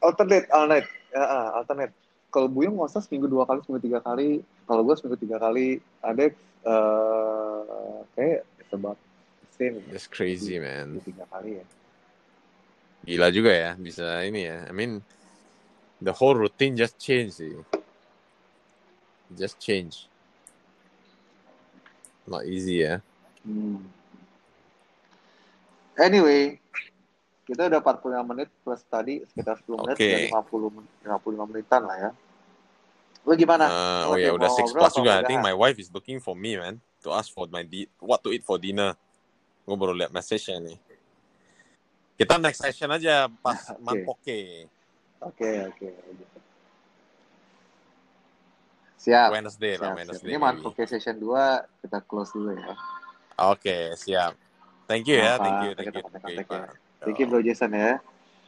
[0.00, 1.94] Alternate, alternate, ya, ah, alternate.
[2.34, 4.42] Kalau Buyung usah seminggu dua kali, seminggu tiga kali.
[4.66, 5.78] Kalau gue seminggu tiga kali.
[6.02, 8.96] Ada eh kayak sebab
[9.54, 9.78] same.
[9.94, 10.98] That's crazy man.
[10.98, 11.64] Seminggu tiga kali ya.
[13.00, 14.66] Gila juga ya bisa ini ya.
[14.66, 15.00] I mean
[16.02, 17.54] the whole routine just change sih.
[19.30, 20.10] Just change.
[22.28, 23.02] Not easy ya.
[23.44, 23.80] Hmm.
[26.00, 26.56] Anyway,
[27.44, 30.08] kita udah 45 menit plus tadi sekitar 10 menit, Oke.
[30.08, 32.10] udah 50 men- 55 menitan lah ya.
[33.26, 33.64] Lu gimana?
[33.68, 35.12] Uh, oh ya udah mau six ngobrol plus apa juga.
[35.20, 38.24] I think my wife is looking for me man to ask for my di- what
[38.24, 38.96] to eat for dinner.
[39.68, 40.78] Gue baru liat message-nya nih.
[42.16, 43.80] Kita next session aja pas Oke.
[43.84, 44.40] Manpoke.
[45.20, 45.88] Oke, oke.
[49.00, 49.28] Siap.
[49.32, 49.98] Wednesday lah, siap, siap.
[50.00, 50.28] Wednesday.
[50.28, 50.44] Ini maybe.
[50.44, 52.72] Manpoke Session 2 kita close dulu ya.
[53.40, 54.36] Oke, siap.
[54.84, 56.02] Thank you ya, thank you, thank you.
[56.36, 56.44] ya.
[56.44, 56.76] Pak.
[57.00, 57.96] Thank you Bro Jason ya.